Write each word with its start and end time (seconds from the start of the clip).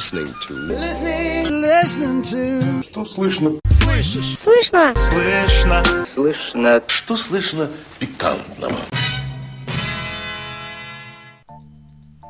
listening 0.00 0.32
to. 0.40 0.54
Listening, 0.54 1.60
listening 1.60 2.22
to. 2.22 2.82
Что 2.82 3.04
слышно? 3.04 3.52
Слышишь? 3.68 4.38
Слышно? 4.38 4.94
Слышно. 4.94 5.82
Слышно. 6.06 6.82
Что 6.86 7.16
слышно 7.16 7.68
пикантного? 7.98 8.78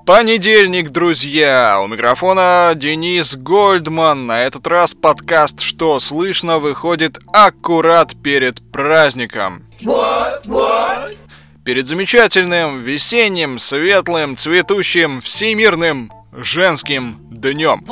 Понедельник, 0.04 0.91
друзья! 0.91 1.81
У 1.81 1.87
микрофона 1.87 2.72
Денис 2.75 3.37
Гольдман. 3.37 4.27
На 4.27 4.43
этот 4.43 4.67
раз 4.67 4.95
подкаст 4.95 5.61
«Что 5.61 6.01
слышно» 6.01 6.59
выходит 6.59 7.21
аккурат 7.33 8.21
перед 8.21 8.69
праздником. 8.73 9.65
What? 9.83 10.45
What? 10.47 11.17
Перед 11.65 11.87
замечательным, 11.87 12.81
весенним, 12.81 13.61
светлым, 13.61 14.37
цветущим, 14.37 15.21
всемирным 15.21 16.11
женским 16.33 17.18
днем. 17.30 17.86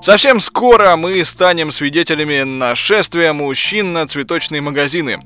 Совсем 0.00 0.38
скоро 0.40 0.96
мы 0.96 1.24
станем 1.24 1.70
свидетелями 1.70 2.42
нашествия 2.42 3.32
мужчин 3.32 3.94
на 3.94 4.06
цветочные 4.06 4.60
магазины. 4.60 5.22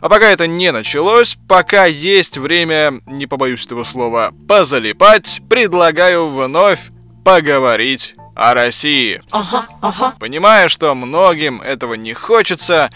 А 0.00 0.08
пока 0.08 0.30
это 0.30 0.46
не 0.46 0.72
началось, 0.72 1.36
пока 1.46 1.84
есть 1.84 2.38
время, 2.38 3.02
не 3.06 3.26
побоюсь 3.26 3.66
этого 3.66 3.84
слова, 3.84 4.32
позалипать, 4.48 5.42
предлагаю 5.50 6.28
вновь 6.28 6.80
поговорить 7.26 8.14
о 8.34 8.54
России. 8.54 9.20
Ага, 9.32 9.66
ага. 9.82 10.14
Понимаю, 10.18 10.70
что 10.70 10.94
многим 10.94 11.60
этого 11.60 11.92
не 11.92 12.14
хочется, 12.14 12.90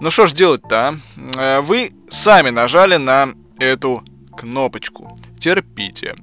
но 0.00 0.08
что 0.08 0.26
ж 0.26 0.32
делать-то, 0.32 0.98
а? 1.36 1.60
Вы 1.60 1.92
сами 2.08 2.48
нажали 2.48 2.96
на 2.96 3.34
эту 3.58 4.02
кнопочку. 4.34 5.17
Терпите. 5.38 6.14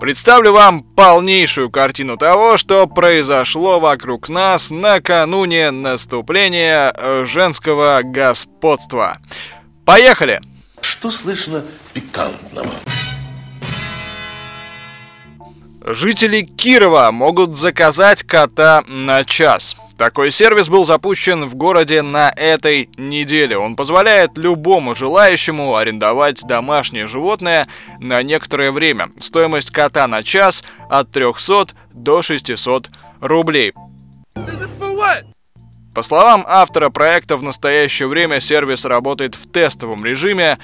Представлю 0.00 0.52
вам 0.54 0.80
полнейшую 0.80 1.70
картину 1.70 2.16
того, 2.16 2.56
что 2.56 2.86
произошло 2.86 3.78
вокруг 3.78 4.30
нас 4.30 4.70
накануне 4.70 5.70
наступления 5.70 6.94
э, 6.96 7.26
женского 7.26 8.00
господства. 8.02 9.18
Поехали! 9.84 10.40
Что 10.80 11.10
слышно 11.10 11.62
пикантного? 11.92 12.70
Жители 15.84 16.42
Кирова 16.42 17.10
могут 17.10 17.56
заказать 17.56 18.22
кота 18.22 18.82
на 18.86 19.24
час. 19.24 19.76
Такой 20.00 20.30
сервис 20.30 20.70
был 20.70 20.86
запущен 20.86 21.44
в 21.44 21.56
городе 21.56 22.00
на 22.00 22.32
этой 22.34 22.88
неделе. 22.96 23.58
Он 23.58 23.76
позволяет 23.76 24.38
любому 24.38 24.94
желающему 24.94 25.76
арендовать 25.76 26.42
домашнее 26.46 27.06
животное 27.06 27.68
на 27.98 28.22
некоторое 28.22 28.72
время. 28.72 29.10
Стоимость 29.18 29.70
кота 29.70 30.06
на 30.06 30.22
час 30.22 30.64
от 30.88 31.10
300 31.10 31.74
до 31.92 32.22
600 32.22 32.88
рублей. 33.20 33.74
По 35.94 36.00
словам 36.00 36.46
автора 36.48 36.88
проекта, 36.88 37.36
в 37.36 37.42
настоящее 37.42 38.08
время 38.08 38.40
сервис 38.40 38.86
работает 38.86 39.34
в 39.34 39.52
тестовом 39.52 40.02
режиме. 40.02 40.58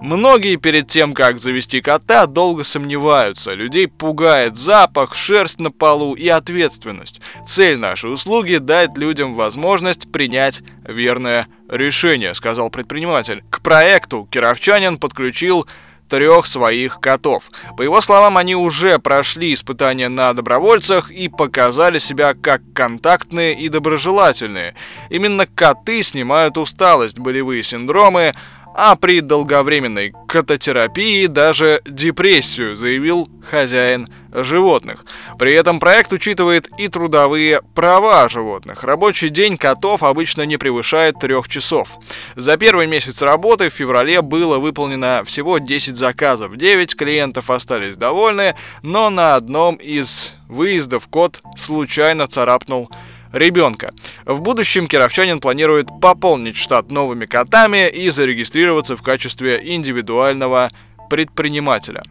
Многие 0.00 0.56
перед 0.56 0.88
тем, 0.88 1.12
как 1.12 1.38
завести 1.38 1.82
кота, 1.82 2.26
долго 2.26 2.64
сомневаются. 2.64 3.52
Людей 3.52 3.86
пугает 3.86 4.56
запах, 4.56 5.14
шерсть 5.14 5.60
на 5.60 5.70
полу 5.70 6.14
и 6.14 6.26
ответственность. 6.26 7.20
Цель 7.46 7.78
нашей 7.78 8.12
услуги– 8.12 8.56
дать 8.60 8.96
людям 8.96 9.34
возможность 9.34 10.10
принять 10.10 10.62
верное 10.84 11.48
решение, 11.68 12.32
сказал 12.32 12.70
предприниматель. 12.70 13.44
К 13.50 13.60
проекту 13.60 14.26
кировчанин 14.30 14.96
подключил 14.96 15.66
трех 16.10 16.46
своих 16.46 16.98
котов. 17.00 17.44
По 17.76 17.82
его 17.82 18.00
словам, 18.00 18.36
они 18.36 18.56
уже 18.56 18.98
прошли 18.98 19.54
испытания 19.54 20.08
на 20.08 20.34
добровольцах 20.34 21.10
и 21.10 21.28
показали 21.28 21.98
себя 21.98 22.34
как 22.34 22.60
контактные 22.74 23.54
и 23.54 23.68
доброжелательные. 23.68 24.74
Именно 25.08 25.46
коты 25.46 26.02
снимают 26.02 26.58
усталость, 26.58 27.18
болевые 27.18 27.62
синдромы, 27.62 28.34
а 28.74 28.96
при 28.96 29.20
долговременной 29.20 30.12
кататерапии 30.28 31.26
даже 31.26 31.82
депрессию, 31.84 32.76
заявил 32.76 33.28
хозяин 33.48 34.08
животных. 34.32 35.04
При 35.38 35.52
этом 35.54 35.80
проект 35.80 36.12
учитывает 36.12 36.68
и 36.78 36.88
трудовые 36.88 37.62
права 37.74 38.28
животных. 38.28 38.84
Рабочий 38.84 39.28
день 39.28 39.56
котов 39.56 40.02
обычно 40.02 40.42
не 40.42 40.56
превышает 40.56 41.18
трех 41.18 41.48
часов. 41.48 41.98
За 42.36 42.56
первый 42.56 42.86
месяц 42.86 43.22
работы 43.22 43.70
в 43.70 43.74
феврале 43.74 44.22
было 44.22 44.58
выполнено 44.58 45.22
всего 45.24 45.58
10 45.58 45.96
заказов. 45.96 46.56
9 46.56 46.94
клиентов 46.94 47.50
остались 47.50 47.96
довольны, 47.96 48.54
но 48.82 49.10
на 49.10 49.34
одном 49.34 49.76
из 49.76 50.34
выездов 50.48 51.08
кот 51.08 51.40
случайно 51.56 52.26
царапнул 52.26 52.90
ребенка. 53.32 53.92
В 54.24 54.40
будущем 54.40 54.86
кировчанин 54.86 55.40
планирует 55.40 55.88
пополнить 56.00 56.56
штат 56.56 56.90
новыми 56.90 57.26
котами 57.26 57.88
и 57.88 58.10
зарегистрироваться 58.10 58.96
в 58.96 59.02
качестве 59.02 59.60
индивидуального 59.62 60.70
предпринимателя. 61.08 62.02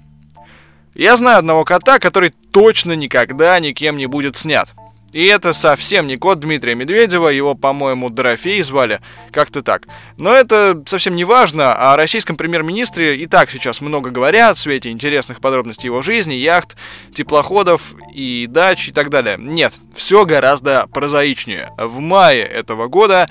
Я 0.95 1.15
знаю 1.15 1.39
одного 1.39 1.63
кота, 1.65 1.99
который 1.99 2.33
точно 2.51 2.93
никогда 2.93 3.59
никем 3.59 3.97
не 3.97 4.07
будет 4.07 4.35
снят. 4.35 4.73
И 5.11 5.25
это 5.25 5.53
совсем 5.53 6.07
не 6.07 6.17
кот 6.17 6.39
Дмитрия 6.39 6.75
Медведева, 6.75 7.29
его, 7.29 7.55
по-моему, 7.55 8.09
Дорофей 8.09 8.61
звали, 8.61 9.01
как-то 9.31 9.63
так. 9.63 9.87
Но 10.17 10.33
это 10.33 10.81
совсем 10.85 11.15
не 11.15 11.23
важно, 11.23 11.73
о 11.73 11.95
российском 11.95 12.35
премьер-министре 12.35 13.15
и 13.15 13.25
так 13.25 13.49
сейчас 13.49 13.81
много 13.81 14.09
говорят 14.11 14.57
в 14.57 14.61
свете 14.61 14.91
интересных 14.91 15.41
подробностей 15.41 15.87
его 15.87 16.01
жизни, 16.01 16.33
яхт, 16.33 16.75
теплоходов 17.13 17.95
и 18.13 18.47
дач 18.47 18.89
и 18.89 18.91
так 18.91 19.09
далее. 19.09 19.37
Нет, 19.39 19.73
все 19.95 20.25
гораздо 20.25 20.87
прозаичнее. 20.87 21.71
В 21.77 21.99
мае 21.99 22.43
этого 22.43 22.87
года 22.87 23.27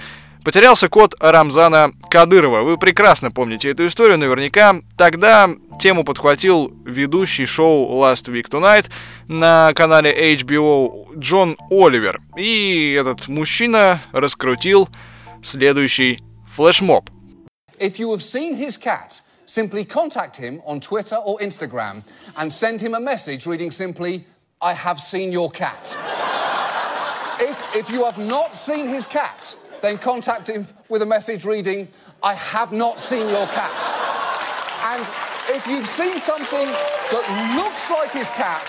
Потерялся 0.49 0.89
кот 0.89 1.15
Рамзана 1.21 1.93
Кадырова. 2.11 2.63
Вы 2.63 2.79
прекрасно 2.79 3.31
помните 3.31 3.69
эту 3.69 3.87
историю 3.87 4.17
наверняка. 4.17 4.77
Тогда 4.97 5.51
тему 5.79 6.05
подхватил 6.05 6.73
ведущий 6.87 7.45
шоу 7.45 8.01
Last 8.01 8.33
Week 8.33 8.49
Tonight 8.49 8.87
на 9.29 9.73
канале 9.75 10.35
HBO 10.35 11.07
Джон 11.19 11.57
Оливер. 11.71 12.21
И 12.37 12.97
этот 12.99 13.29
мужчина 13.29 14.01
раскрутил 14.13 14.89
следующий 15.43 16.19
флешмоб. 16.49 17.11
If 17.79 17.99
you 17.99 18.11
have 18.11 18.23
seen 18.23 18.57
his 18.57 18.77
cat, 18.77 19.23
simply 19.47 19.85
contact 19.85 20.37
him 20.37 20.61
on 20.67 20.81
Twitter 20.81 21.17
or 21.17 21.39
Instagram 21.39 22.03
and 22.37 22.53
send 22.53 22.81
him 22.81 22.95
a 22.95 23.01
message 23.01 23.47
reading 23.47 23.71
simply, 23.71 24.25
I 24.61 24.73
have 24.73 24.99
seen 24.99 25.31
your 25.31 25.51
cat. 25.51 25.97
if, 27.41 27.77
if 27.77 27.91
you 27.91 28.05
have 28.05 28.19
not 28.19 28.57
seen 28.57 28.89
his 28.89 29.07
cat, 29.07 29.57
then 29.81 29.99
contact 29.99 30.49
him 30.49 30.67
with 30.89 31.03
a 31.03 31.07
message 31.07 31.45
reading, 31.45 31.87
I 32.23 32.35
have 32.35 32.73
not 32.73 32.99
seen 32.99 33.29
your 33.29 33.47
cat. 33.49 33.73
And 34.85 35.03
if 35.55 35.67
you've 35.69 35.87
seen 35.87 36.19
something 36.19 36.67
that 36.67 37.57
looks 37.57 37.91
like 37.91 38.11
his 38.11 38.29
cat, 38.31 38.67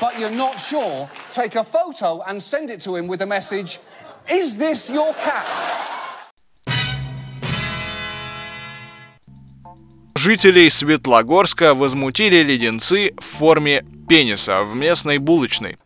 but 0.00 0.18
you're 0.18 0.30
not 0.30 0.58
sure, 0.58 1.08
take 1.32 1.54
a 1.56 1.64
photo 1.64 2.22
and 2.26 2.42
send 2.42 2.70
it 2.70 2.80
to 2.82 2.96
him 2.96 3.06
with 3.08 3.22
a 3.22 3.26
message, 3.26 3.80
Is 4.30 4.56
this 4.58 4.90
your 4.90 5.14
cat? 5.14 5.46
Жителей 10.14 10.70
Светлогорска 10.70 11.72
возмутили 11.74 12.42
леденцы 12.42 13.14
в 13.16 13.24
форме 13.24 13.86
пениса 14.06 14.64
в 14.64 14.74
местной 14.74 15.16
булочной. 15.16 15.78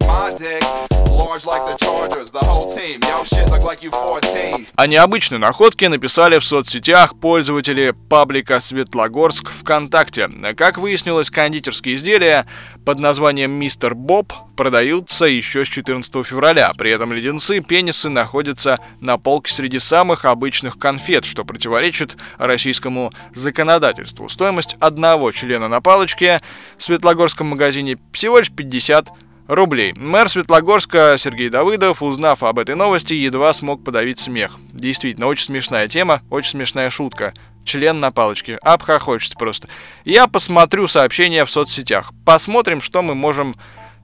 О 4.76 4.86
необычной 4.86 5.38
находке 5.38 5.88
написали 5.88 6.38
в 6.38 6.44
соцсетях 6.44 7.18
пользователи 7.18 7.94
паблика 8.10 8.60
Светлогорск 8.60 9.48
ВКонтакте. 9.48 10.28
Как 10.54 10.76
выяснилось, 10.76 11.30
кондитерские 11.30 11.94
изделия 11.94 12.46
под 12.84 12.98
названием 12.98 13.50
«Мистер 13.50 13.94
Боб» 13.94 14.34
продаются 14.56 15.24
еще 15.24 15.64
с 15.64 15.68
14 15.68 16.26
февраля. 16.26 16.70
При 16.76 16.90
этом 16.90 17.14
леденцы 17.14 17.60
пенисы 17.60 18.10
находятся 18.10 18.78
на 19.00 19.16
полке 19.16 19.54
среди 19.54 19.78
самых 19.78 20.26
обычных 20.26 20.78
конфет, 20.78 21.24
что 21.24 21.46
противоречит 21.46 22.18
российскому 22.36 23.10
законодательству. 23.34 24.28
Стоимость 24.28 24.76
одного 24.80 25.32
члена 25.32 25.68
на 25.68 25.80
палочке 25.80 26.42
в 26.76 26.82
Светлогорском 26.82 27.46
магазине 27.46 27.96
всего 28.12 28.38
лишь 28.38 28.50
50 28.50 29.08
рублей. 29.46 29.92
Мэр 29.96 30.28
Светлогорска 30.28 31.16
Сергей 31.18 31.48
Давыдов, 31.48 32.02
узнав 32.02 32.42
об 32.42 32.58
этой 32.58 32.74
новости, 32.74 33.14
едва 33.14 33.52
смог 33.52 33.84
подавить 33.84 34.18
смех. 34.18 34.58
Действительно, 34.72 35.26
очень 35.26 35.46
смешная 35.46 35.88
тема, 35.88 36.22
очень 36.30 36.50
смешная 36.50 36.90
шутка. 36.90 37.34
Член 37.64 38.00
на 38.00 38.10
палочке. 38.10 38.56
Обхохочется 38.56 39.36
просто. 39.36 39.68
Я 40.04 40.26
посмотрю 40.26 40.88
сообщения 40.88 41.44
в 41.44 41.50
соцсетях. 41.50 42.12
Посмотрим, 42.24 42.80
что 42.80 43.02
мы 43.02 43.14
можем 43.14 43.54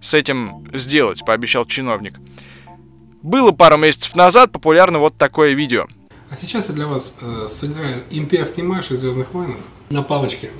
с 0.00 0.14
этим 0.14 0.68
сделать, 0.72 1.24
пообещал 1.24 1.66
чиновник. 1.66 2.20
Было 3.22 3.50
пару 3.50 3.76
месяцев 3.76 4.14
назад 4.14 4.52
популярно 4.52 5.00
вот 5.00 5.16
такое 5.16 5.54
видео. 5.54 5.86
А 6.30 6.36
сейчас 6.36 6.68
я 6.68 6.74
для 6.74 6.86
вас 6.86 7.14
э, 7.20 7.48
сыграю 7.50 8.04
имперский 8.10 8.62
марш 8.62 8.90
из 8.90 9.00
Звездных 9.00 9.32
войн 9.32 9.56
на 9.90 10.02
палочке, 10.02 10.52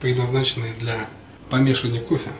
предназначенный 0.00 0.72
для 0.78 1.08
помешивания 1.48 2.00
кофе. 2.00 2.30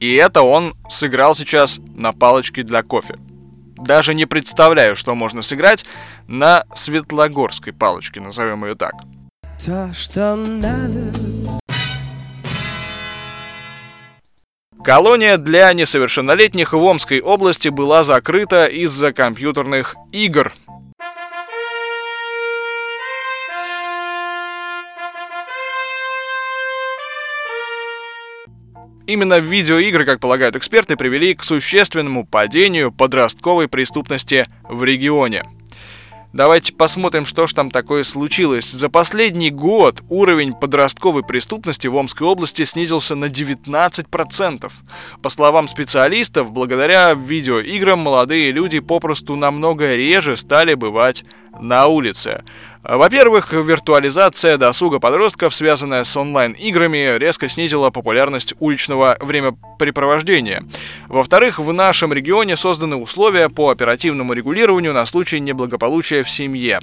И 0.00 0.14
это 0.14 0.42
он 0.42 0.74
сыграл 0.88 1.34
сейчас 1.34 1.80
на 1.94 2.12
палочке 2.12 2.62
для 2.62 2.82
кофе. 2.82 3.16
Даже 3.76 4.14
не 4.14 4.26
представляю, 4.26 4.96
что 4.96 5.14
можно 5.14 5.42
сыграть 5.42 5.84
на 6.26 6.64
светлогорской 6.74 7.72
палочке, 7.72 8.20
назовем 8.20 8.64
ее 8.64 8.74
так. 8.74 8.94
То, 9.64 9.92
что 9.92 10.36
надо. 10.36 11.12
Колония 14.84 15.36
для 15.36 15.72
несовершеннолетних 15.72 16.72
в 16.72 16.82
Омской 16.82 17.20
области 17.20 17.68
была 17.68 18.04
закрыта 18.04 18.66
из-за 18.66 19.12
компьютерных 19.12 19.96
игр. 20.12 20.52
Именно 29.08 29.38
видеоигры, 29.38 30.04
как 30.04 30.20
полагают 30.20 30.54
эксперты, 30.54 30.94
привели 30.94 31.34
к 31.34 31.42
существенному 31.42 32.26
падению 32.26 32.92
подростковой 32.92 33.66
преступности 33.66 34.46
в 34.68 34.84
регионе. 34.84 35.44
Давайте 36.34 36.74
посмотрим, 36.74 37.24
что 37.24 37.46
ж 37.46 37.54
там 37.54 37.70
такое 37.70 38.04
случилось. 38.04 38.70
За 38.70 38.90
последний 38.90 39.48
год 39.48 40.02
уровень 40.10 40.52
подростковой 40.52 41.22
преступности 41.22 41.86
в 41.86 41.96
Омской 41.96 42.26
области 42.26 42.66
снизился 42.66 43.14
на 43.14 43.24
19%. 43.24 44.70
По 45.22 45.30
словам 45.30 45.68
специалистов, 45.68 46.52
благодаря 46.52 47.14
видеоиграм 47.14 47.98
молодые 47.98 48.50
люди 48.50 48.80
попросту 48.80 49.36
намного 49.36 49.96
реже 49.96 50.36
стали 50.36 50.74
бывать 50.74 51.24
на 51.58 51.86
улице. 51.86 52.42
Во-первых, 52.82 53.52
виртуализация 53.52 54.56
досуга 54.56 55.00
подростков, 55.00 55.54
связанная 55.54 56.04
с 56.04 56.16
онлайн-играми, 56.16 57.18
резко 57.18 57.48
снизила 57.48 57.90
популярность 57.90 58.54
уличного 58.60 59.16
времяпрепровождения. 59.20 60.64
Во-вторых, 61.08 61.58
в 61.58 61.72
нашем 61.72 62.12
регионе 62.12 62.56
созданы 62.56 62.96
условия 62.96 63.48
по 63.48 63.70
оперативному 63.70 64.32
регулированию 64.32 64.94
на 64.94 65.04
случай 65.06 65.40
неблагополучия 65.40 66.22
в 66.22 66.30
семье. 66.30 66.80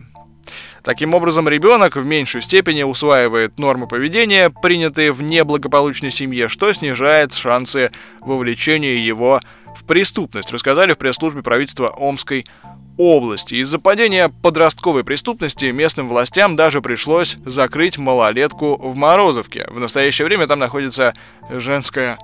Таким 0.84 1.16
образом, 1.16 1.50
ребенок 1.50 1.96
в 1.96 2.06
меньшей 2.06 2.44
степени 2.44 2.84
усваивает 2.84 3.58
нормы 3.58 3.88
поведения, 3.88 4.52
принятые 4.52 5.12
в 5.12 5.24
неблагополучной 5.24 6.12
семье, 6.12 6.48
что 6.50 6.72
снижает 6.74 7.34
шансы 7.34 7.92
вовлечения 8.20 8.98
его 8.98 9.40
в 9.76 9.86
преступность, 9.86 10.52
рассказали 10.52 10.94
в 10.94 10.98
пресс-службе 10.98 11.42
правительства 11.42 11.88
Омской 11.90 12.42
области. 12.42 12.65
Из-за 12.98 13.80
падения 13.80 14.30
подростковой 14.30 15.04
преступности 15.04 15.66
местным 15.66 16.08
властям 16.08 16.56
даже 16.56 16.82
пришлось 16.82 17.38
закрыть 17.46 17.98
малолетку 17.98 18.78
в 18.78 18.96
Морозовке. 18.96 19.68
В 19.70 19.80
настоящее 19.80 20.26
время 20.26 20.48
там 20.48 20.60
находится 20.60 21.14
женская 21.50 22.18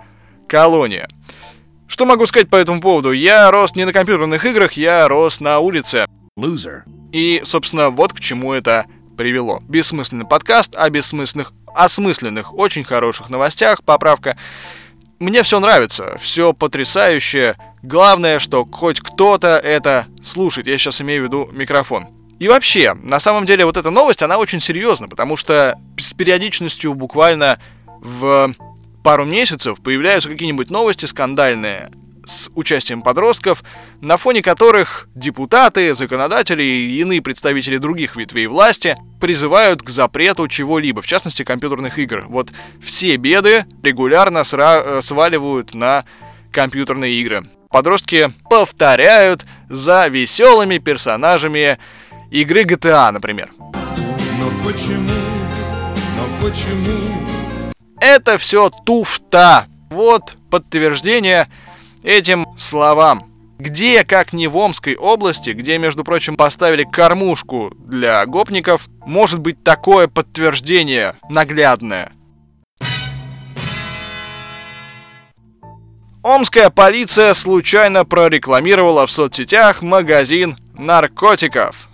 колония. 0.47 1.07
Что 1.88 2.06
могу 2.06 2.25
сказать 2.25 2.50
по 2.50 2.56
этому 2.56 2.79
поводу? 2.79 3.12
Я 3.12 3.51
рос 3.51 3.75
не 3.75 3.85
на 3.85 3.91
компьютерных 3.91 4.45
играх, 4.45 4.73
я 4.73 5.07
рос 5.09 5.41
на 5.41 5.59
улице. 5.59 6.06
Loser. 6.39 6.83
И, 7.12 7.41
собственно, 7.44 7.89
вот 7.89 8.13
к 8.13 8.21
чему 8.21 8.53
это 8.53 8.85
привело. 9.18 9.62
Бессмысленный 9.68 10.25
подкаст 10.25 10.75
о 10.77 10.89
бессмысленных, 10.89 11.51
осмысленных, 11.75 12.53
очень 12.53 12.85
хороших 12.85 13.29
новостях, 13.29 13.83
поправка. 13.83 14.38
Мне 15.21 15.44
все 15.44 15.59
нравится, 15.59 16.18
все 16.19 16.51
потрясающе, 16.51 17.56
Главное, 17.83 18.38
что 18.38 18.68
хоть 18.71 19.00
кто-то 19.01 19.57
это 19.57 20.06
слушает. 20.21 20.68
Я 20.68 20.77
сейчас 20.77 21.01
имею 21.01 21.23
в 21.23 21.25
виду 21.25 21.50
микрофон. 21.51 22.07
И 22.39 22.47
вообще, 22.47 22.94
на 22.94 23.19
самом 23.19 23.45
деле, 23.45 23.65
вот 23.65 23.77
эта 23.77 23.89
новость, 23.89 24.21
она 24.23 24.38
очень 24.38 24.59
серьезна, 24.59 25.07
потому 25.07 25.35
что 25.35 25.77
с 25.97 26.13
периодичностью 26.13 26.94
буквально 26.94 27.59
в 28.00 28.53
пару 29.03 29.25
месяцев 29.25 29.81
появляются 29.81 30.29
какие-нибудь 30.29 30.69
новости 30.69 31.06
скандальные 31.06 31.91
с 32.31 32.51
участием 32.56 33.01
подростков, 33.01 33.63
на 34.01 34.18
фоне 34.18 34.42
которых 34.42 35.07
депутаты, 35.16 35.94
законодатели 35.94 36.63
и 36.63 37.00
иные 37.00 37.22
представители 37.22 37.78
других 37.78 38.16
ветвей 38.16 38.48
власти 38.48 38.95
призывают 39.19 39.81
к 39.81 39.89
запрету 39.89 40.48
чего-либо, 40.48 41.01
в 41.01 41.07
частности 41.07 41.44
компьютерных 41.44 42.00
игр. 42.00 42.25
Вот 42.28 42.51
все 42.81 43.16
беды 43.18 43.66
регулярно 43.83 44.39
сра- 44.39 44.83
э, 44.83 45.01
сваливают 45.01 45.74
на 45.74 46.06
компьютерные 46.51 47.13
игры 47.16 47.44
подростки 47.72 48.31
повторяют 48.50 49.44
за 49.69 50.07
веселыми 50.07 50.78
персонажами 50.78 51.80
игры 52.30 52.63
GTA, 52.63 53.12
например. 53.12 53.50
Но 53.60 54.51
почему? 54.63 55.10
Но 56.18 56.48
почему? 56.48 57.74
Это 58.00 58.38
все 58.38 58.69
туфта. 58.69 59.66
Вот 59.89 60.36
подтверждение 60.50 61.48
этим 62.03 62.45
словам. 62.57 63.25
Где, 63.59 64.03
как 64.03 64.33
не 64.33 64.48
в 64.48 64.57
Омской 64.57 64.95
области, 64.95 65.51
где, 65.51 65.77
между 65.77 66.03
прочим, 66.03 66.36
поставили 66.36 66.83
кормушку 66.83 67.71
для 67.77 68.25
гопников, 68.25 68.88
может 69.06 69.39
быть 69.39 69.63
такое 69.63 70.07
подтверждение 70.07 71.15
наглядное– 71.30 72.12
Омская 76.24 76.69
полиция 76.69 77.33
случайно 77.33 78.06
прорекламировала 78.06 79.07
в 79.07 79.12
соцсетях 79.12 79.81
магазин 79.81 80.56
наркотиков. 80.77 81.89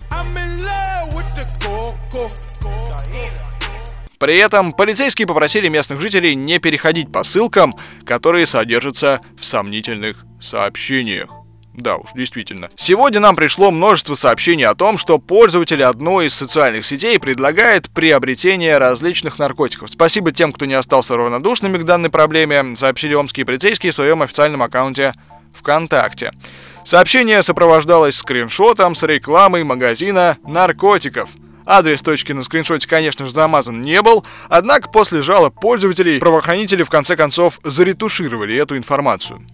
При 4.19 4.37
этом 4.37 4.73
полицейские 4.73 5.27
попросили 5.27 5.67
местных 5.67 6.01
жителей 6.01 6.35
не 6.35 6.59
переходить 6.59 7.11
по 7.11 7.23
ссылкам, 7.23 7.75
которые 8.05 8.45
содержатся 8.45 9.21
в 9.39 9.45
сомнительных 9.45 10.25
сообщениях. 10.41 11.29
Да 11.77 11.97
уж, 11.97 12.09
действительно. 12.15 12.71
Сегодня 12.75 13.19
нам 13.19 13.35
пришло 13.35 13.69
множество 13.69 14.15
сообщений 14.15 14.65
о 14.65 14.73
том, 14.73 14.97
что 14.97 15.19
пользователи 15.19 15.83
одной 15.83 16.25
из 16.25 16.33
социальных 16.33 16.83
сетей 16.83 17.19
предлагает 17.19 17.91
приобретение 17.91 18.79
различных 18.79 19.37
наркотиков. 19.37 19.91
Спасибо 19.91 20.31
тем, 20.31 20.51
кто 20.51 20.65
не 20.65 20.73
остался 20.73 21.15
равнодушными 21.15 21.77
к 21.77 21.83
данной 21.83 22.09
проблеме, 22.09 22.75
сообщили 22.75 23.13
омские 23.13 23.45
полицейские 23.45 23.91
в 23.91 23.95
своем 23.95 24.23
официальном 24.23 24.63
аккаунте 24.63 25.13
ВКонтакте. 25.53 26.31
Сообщение 26.83 27.43
сопровождалось 27.43 28.15
скриншотом 28.15 28.95
с 28.95 29.03
рекламой 29.03 29.63
магазина 29.63 30.37
наркотиков. 30.47 31.29
Адрес 31.69 32.01
точки 32.01 32.31
на 32.31 32.43
скриншоте, 32.43 32.87
конечно 32.87 33.25
же, 33.25 33.31
замазан 33.31 33.81
не 33.81 34.01
был, 34.01 34.25
однако 34.47 34.89
после 34.89 35.21
жалоб 35.21 35.59
пользователей 35.59 36.17
правоохранители 36.17 36.81
в 36.81 36.89
конце 36.89 37.17
концов 37.17 37.59
заретушировали 37.61 38.55
эту 38.55 38.77
информацию. 38.77 39.45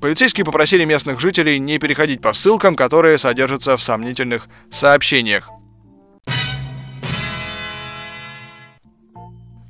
Полицейские 0.00 0.44
попросили 0.44 0.84
местных 0.84 1.20
жителей 1.20 1.58
не 1.58 1.78
переходить 1.78 2.20
по 2.20 2.32
ссылкам, 2.32 2.76
которые 2.76 3.18
содержатся 3.18 3.76
в 3.76 3.82
сомнительных 3.82 4.48
сообщениях. 4.70 5.50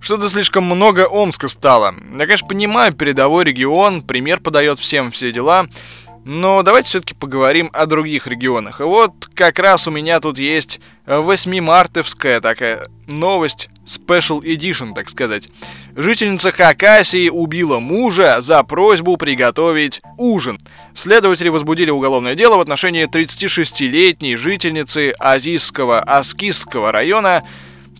Что-то 0.02 0.28
слишком 0.28 0.64
много 0.64 1.06
Омска 1.06 1.46
стало. 1.46 1.94
Я, 2.12 2.26
конечно, 2.26 2.48
понимаю, 2.48 2.92
передовой 2.92 3.44
регион, 3.44 4.02
пример 4.02 4.40
подает 4.40 4.80
всем 4.80 5.12
все 5.12 5.30
дела, 5.30 5.66
но 6.24 6.62
давайте 6.62 6.88
все-таки 6.88 7.14
поговорим 7.14 7.70
о 7.72 7.86
других 7.86 8.26
регионах. 8.26 8.80
И 8.80 8.84
вот 8.84 9.28
как 9.34 9.58
раз 9.58 9.86
у 9.88 9.90
меня 9.90 10.20
тут 10.20 10.38
есть 10.38 10.80
8-мартовская 11.06 12.40
такая 12.40 12.86
новость, 13.06 13.68
Special 13.84 14.40
Edition, 14.42 14.94
так 14.94 15.10
сказать. 15.10 15.48
Жительница 15.96 16.52
Хакасии 16.52 17.28
убила 17.28 17.80
мужа 17.80 18.40
за 18.40 18.62
просьбу 18.62 19.16
приготовить 19.16 20.00
ужин. 20.16 20.58
Следователи 20.94 21.48
возбудили 21.48 21.90
уголовное 21.90 22.34
дело 22.34 22.56
в 22.56 22.60
отношении 22.60 23.08
36-летней 23.08 24.36
жительницы 24.36 25.12
Азийского 25.18 26.00
Аскистского 26.00 26.92
района, 26.92 27.42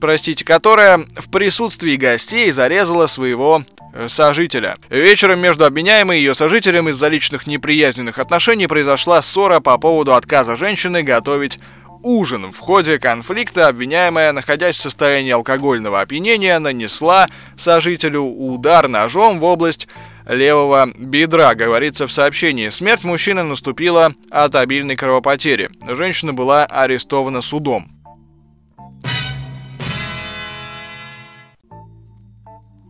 простите, 0.03 0.45
которая 0.45 0.99
в 1.17 1.31
присутствии 1.31 1.95
гостей 1.95 2.51
зарезала 2.51 3.07
своего 3.07 3.63
э, 3.95 4.09
сожителя. 4.09 4.77
Вечером 4.91 5.39
между 5.39 5.65
обвиняемой 5.65 6.19
и 6.19 6.21
ее 6.23 6.35
сожителем 6.35 6.89
из-за 6.89 7.07
личных 7.07 7.47
неприязненных 7.47 8.19
отношений 8.19 8.67
произошла 8.67 9.23
ссора 9.23 9.61
по 9.61 9.79
поводу 9.79 10.15
отказа 10.15 10.57
женщины 10.57 11.05
готовить 11.05 11.61
ужин. 12.03 12.51
В 12.51 12.59
ходе 12.59 12.99
конфликта 12.99 13.69
обвиняемая, 13.69 14.33
находясь 14.33 14.75
в 14.75 14.81
состоянии 14.81 15.31
алкогольного 15.31 16.01
опьянения, 16.01 16.59
нанесла 16.59 17.29
сожителю 17.57 18.23
удар 18.23 18.89
ножом 18.89 19.39
в 19.39 19.45
область 19.45 19.87
левого 20.27 20.91
бедра, 20.97 21.55
говорится 21.55 22.09
в 22.09 22.13
сообщении. 22.13 22.71
Смерть 22.71 23.05
мужчины 23.05 23.45
наступила 23.45 24.13
от 24.31 24.57
обильной 24.57 24.97
кровопотери. 24.97 25.71
Женщина 25.87 26.33
была 26.33 26.65
арестована 26.65 27.41
судом. 27.41 28.02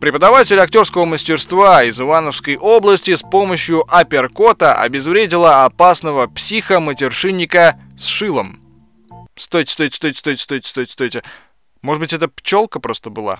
Преподаватель 0.03 0.59
актерского 0.59 1.05
мастерства 1.05 1.81
из 1.81 1.97
Ивановской 2.01 2.57
области 2.57 3.15
с 3.15 3.21
помощью 3.21 3.85
апперкота 3.87 4.75
обезвредила 4.81 5.63
опасного 5.63 6.27
психа-матершинника 6.27 7.79
с 7.97 8.07
шилом. 8.07 8.61
Стойте, 9.37 9.71
стойте, 9.71 9.95
стойте, 9.95 10.19
стойте, 10.19 10.43
стойте, 10.43 10.67
стойте, 10.67 10.91
стойте. 10.91 11.23
Может 11.81 12.01
быть, 12.01 12.11
это 12.11 12.27
пчелка 12.27 12.81
просто 12.81 13.11
была? 13.11 13.39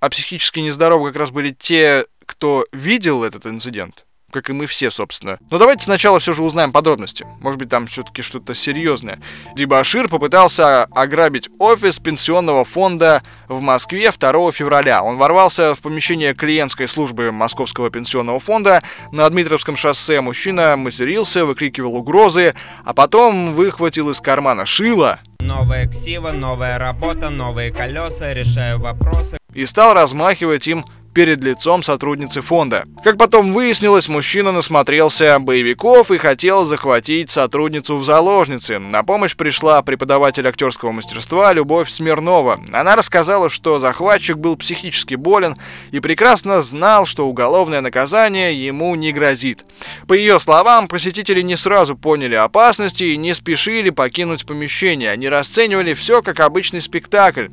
А 0.00 0.10
психически 0.10 0.60
нездоровы 0.60 1.08
как 1.08 1.20
раз 1.20 1.30
были 1.30 1.52
те, 1.58 2.04
кто 2.26 2.66
видел 2.70 3.24
этот 3.24 3.46
инцидент? 3.46 4.04
Как 4.32 4.50
и 4.50 4.52
мы 4.52 4.66
все, 4.66 4.90
собственно. 4.90 5.38
Но 5.50 5.58
давайте 5.58 5.84
сначала 5.84 6.18
все 6.18 6.32
же 6.32 6.42
узнаем 6.42 6.72
подробности. 6.72 7.24
Может 7.40 7.58
быть, 7.58 7.68
там 7.68 7.86
все-таки 7.86 8.22
что-то 8.22 8.54
серьезное. 8.54 9.18
Дибашир 9.54 10.08
попытался 10.08 10.84
ограбить 10.84 11.50
офис 11.58 11.98
пенсионного 11.98 12.64
фонда 12.64 13.22
в 13.48 13.60
Москве 13.60 14.10
2 14.10 14.52
февраля. 14.52 15.02
Он 15.04 15.16
ворвался 15.16 15.74
в 15.74 15.82
помещение 15.82 16.34
клиентской 16.34 16.88
службы 16.88 17.30
Московского 17.30 17.90
пенсионного 17.90 18.40
фонда. 18.40 18.82
На 19.12 19.28
Дмитровском 19.28 19.76
шоссе 19.76 20.20
мужчина 20.20 20.76
матерился, 20.76 21.44
выкрикивал 21.44 21.94
угрозы, 21.94 22.54
а 22.84 22.94
потом 22.94 23.54
выхватил 23.54 24.10
из 24.10 24.20
кармана 24.20 24.66
шило. 24.66 25.20
Новая 25.40 25.86
ксива, 25.86 26.30
новая 26.30 26.78
работа, 26.78 27.28
новые 27.28 27.72
колеса, 27.72 28.32
решаю 28.32 28.78
вопросы. 28.78 29.38
И 29.52 29.66
стал 29.66 29.92
размахивать 29.92 30.66
им 30.68 30.84
перед 31.12 31.42
лицом 31.42 31.82
сотрудницы 31.82 32.40
фонда. 32.40 32.84
Как 33.04 33.18
потом 33.18 33.52
выяснилось, 33.52 34.08
мужчина 34.08 34.52
насмотрелся 34.52 35.38
боевиков 35.38 36.10
и 36.10 36.18
хотел 36.18 36.64
захватить 36.64 37.30
сотрудницу 37.30 37.96
в 37.96 38.04
заложнице. 38.04 38.78
На 38.78 39.02
помощь 39.02 39.36
пришла 39.36 39.82
преподаватель 39.82 40.46
актерского 40.46 40.92
мастерства 40.92 41.52
Любовь 41.52 41.90
Смирнова. 41.90 42.60
Она 42.72 42.96
рассказала, 42.96 43.50
что 43.50 43.78
захватчик 43.78 44.36
был 44.36 44.56
психически 44.56 45.14
болен 45.14 45.56
и 45.90 46.00
прекрасно 46.00 46.62
знал, 46.62 47.06
что 47.06 47.28
уголовное 47.28 47.80
наказание 47.80 48.54
ему 48.66 48.94
не 48.94 49.12
грозит. 49.12 49.64
По 50.06 50.14
ее 50.14 50.38
словам, 50.38 50.88
посетители 50.88 51.42
не 51.42 51.56
сразу 51.56 51.96
поняли 51.96 52.34
опасности 52.34 53.04
и 53.04 53.16
не 53.16 53.34
спешили 53.34 53.90
покинуть 53.90 54.46
помещение. 54.46 55.10
Они 55.10 55.28
расценивали 55.28 55.94
все 55.94 56.22
как 56.22 56.40
обычный 56.40 56.80
спектакль. 56.80 57.48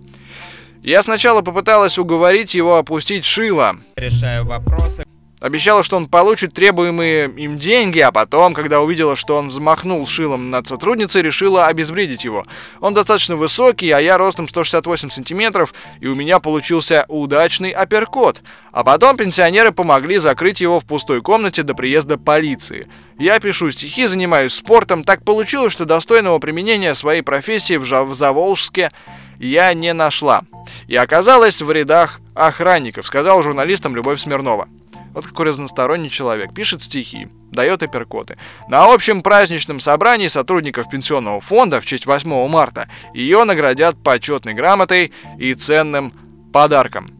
Я 0.81 1.01
сначала 1.01 1.41
попыталась 1.41 1.98
уговорить 1.98 2.55
его 2.55 2.77
опустить 2.77 3.25
шило. 3.25 3.75
Решаю 3.98 4.45
вопросы. 4.45 5.03
Обещала, 5.41 5.83
что 5.83 5.95
он 5.95 6.07
получит 6.07 6.53
требуемые 6.53 7.29
им 7.29 7.57
деньги, 7.57 8.00
а 8.00 8.12
потом, 8.12 8.53
когда 8.53 8.81
увидела, 8.81 9.15
что 9.15 9.38
он 9.38 9.48
взмахнул 9.48 10.05
шилом 10.05 10.50
над 10.50 10.67
сотрудницей, 10.67 11.21
решила 11.21 11.67
обезвредить 11.67 12.25
его. 12.25 12.45
Он 12.81 12.93
достаточно 12.93 13.38
высокий, 13.38 13.89
а 13.91 14.00
я 14.00 14.17
ростом 14.17 14.50
168 14.50 15.09
сантиметров, 15.09 15.74
и 16.01 16.07
у 16.07 16.15
меня 16.15 16.39
получился 16.39 17.05
удачный 17.07 17.71
апперкот. 17.71 18.41
А 18.74 18.83
потом 18.83 19.15
пенсионеры 19.15 19.71
помогли 19.71 20.17
закрыть 20.17 20.59
его 20.59 20.81
в 20.81 20.86
пустой 20.86 21.21
комнате 21.21 21.63
до 21.63 21.74
приезда 21.74 22.17
полиции. 22.17 22.89
Я 23.17 23.39
пишу 23.39 23.71
стихи, 23.71 24.07
занимаюсь 24.07 24.53
спортом. 24.53 25.05
Так 25.05 25.24
получилось, 25.24 25.71
что 25.71 25.86
достойного 25.86 26.39
применения 26.39 26.93
своей 26.95 27.21
профессии 27.21 27.77
в, 27.77 27.83
в 27.83 28.13
Заволжске 28.13 28.91
я 29.39 29.74
не 29.74 29.93
нашла. 29.93 30.41
И 30.88 30.96
оказалась 30.96 31.62
в 31.62 31.72
рядах 31.72 32.19
охранников, 32.36 33.08
сказал 33.08 33.41
журналистам 33.41 33.96
Любовь 33.96 34.19
Смирнова. 34.19 34.67
Вот 35.13 35.25
какой 35.25 35.48
разносторонний 35.48 36.10
человек. 36.10 36.53
Пишет 36.53 36.84
стихи, 36.84 37.27
дает 37.51 37.81
апперкоты. 37.81 38.38
На 38.67 38.93
общем 38.93 39.24
праздничном 39.24 39.79
собрании 39.79 40.27
сотрудников 40.27 40.89
пенсионного 40.89 41.41
фонда 41.41 41.81
в 41.81 41.86
честь 41.86 42.05
8 42.05 42.48
марта 42.48 42.88
ее 43.13 43.43
наградят 43.43 44.01
почетной 44.03 44.53
грамотой 44.53 45.12
и 45.38 45.53
ценным 45.55 46.13
подарком. 46.53 47.12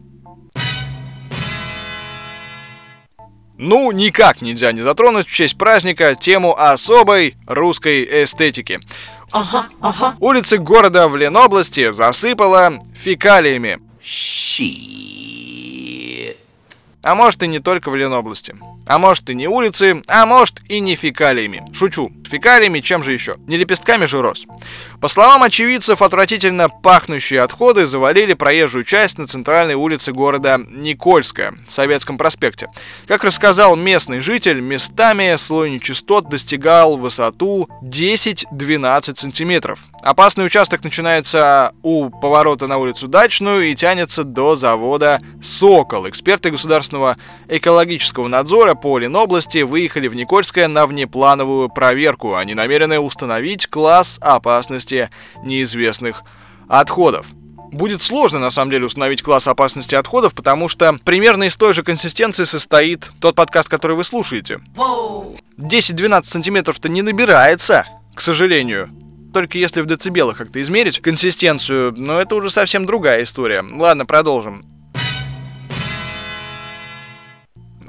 Ну, 3.62 3.92
никак 3.92 4.40
нельзя 4.40 4.72
не 4.72 4.80
затронуть 4.80 5.28
в 5.28 5.34
честь 5.34 5.58
праздника 5.58 6.14
тему 6.14 6.58
особой 6.58 7.34
русской 7.46 8.24
эстетики. 8.24 8.80
Ага, 9.32 9.66
ага. 9.80 10.16
Улицы 10.20 10.58
города 10.58 11.08
в 11.08 11.16
Ленобласти 11.16 11.92
засыпало 11.92 12.78
фекалиями. 12.94 13.78
Щит. 14.02 15.39
А 17.02 17.14
может 17.14 17.42
и 17.42 17.48
не 17.48 17.60
только 17.60 17.90
в 17.90 17.96
Ленобласти. 17.96 18.54
А 18.86 18.98
может 18.98 19.30
и 19.30 19.34
не 19.34 19.46
улицы, 19.46 20.02
а 20.08 20.26
может 20.26 20.60
и 20.68 20.80
не 20.80 20.96
фекалиями. 20.96 21.64
Шучу. 21.72 22.12
Фекалиями 22.28 22.80
чем 22.80 23.02
же 23.02 23.12
еще? 23.12 23.36
Не 23.46 23.56
лепестками 23.56 24.04
же 24.04 24.20
рос. 24.20 24.46
По 25.00 25.08
словам 25.08 25.42
очевидцев, 25.42 26.02
отвратительно 26.02 26.68
пахнущие 26.68 27.40
отходы 27.40 27.86
завалили 27.86 28.34
проезжую 28.34 28.84
часть 28.84 29.18
на 29.18 29.26
центральной 29.26 29.74
улице 29.74 30.12
города 30.12 30.58
Никольская, 30.68 31.54
Советском 31.66 32.18
проспекте. 32.18 32.68
Как 33.06 33.24
рассказал 33.24 33.76
местный 33.76 34.20
житель, 34.20 34.60
местами 34.60 35.36
слой 35.36 35.70
нечистот 35.70 36.28
достигал 36.28 36.96
высоту 36.96 37.68
10-12 37.82 39.16
сантиметров. 39.16 39.80
Опасный 40.02 40.46
участок 40.46 40.82
начинается 40.82 41.74
у 41.82 42.08
поворота 42.08 42.66
на 42.66 42.78
улицу 42.78 43.06
Дачную 43.06 43.70
и 43.70 43.74
тянется 43.74 44.24
до 44.24 44.56
завода 44.56 45.18
«Сокол». 45.42 46.08
Эксперты 46.08 46.50
Государственного 46.50 47.18
экологического 47.48 48.26
надзора 48.26 48.74
по 48.74 48.96
Ленобласти 48.96 49.58
выехали 49.58 50.08
в 50.08 50.14
Никольское 50.14 50.68
на 50.68 50.86
внеплановую 50.86 51.68
проверку. 51.68 52.34
Они 52.34 52.54
намерены 52.54 52.98
установить 52.98 53.66
класс 53.66 54.18
опасности 54.22 55.10
неизвестных 55.42 56.22
отходов. 56.66 57.26
Будет 57.70 58.00
сложно, 58.00 58.38
на 58.38 58.50
самом 58.50 58.70
деле, 58.70 58.86
установить 58.86 59.22
класс 59.22 59.46
опасности 59.48 59.94
отходов, 59.94 60.34
потому 60.34 60.68
что 60.68 60.98
примерно 61.04 61.44
из 61.44 61.58
той 61.58 61.74
же 61.74 61.82
консистенции 61.82 62.44
состоит 62.44 63.10
тот 63.20 63.34
подкаст, 63.34 63.68
который 63.68 63.96
вы 63.96 64.04
слушаете. 64.04 64.60
10-12 65.58 66.24
сантиметров-то 66.24 66.88
не 66.88 67.02
набирается, 67.02 67.84
к 68.14 68.22
сожалению. 68.22 68.90
Только 69.32 69.58
если 69.58 69.80
в 69.80 69.86
децибелах 69.86 70.36
как-то 70.38 70.60
измерить 70.60 71.00
консистенцию, 71.00 71.94
но 71.96 72.20
это 72.20 72.34
уже 72.34 72.50
совсем 72.50 72.86
другая 72.86 73.22
история. 73.22 73.62
Ладно, 73.62 74.06
продолжим. 74.06 74.64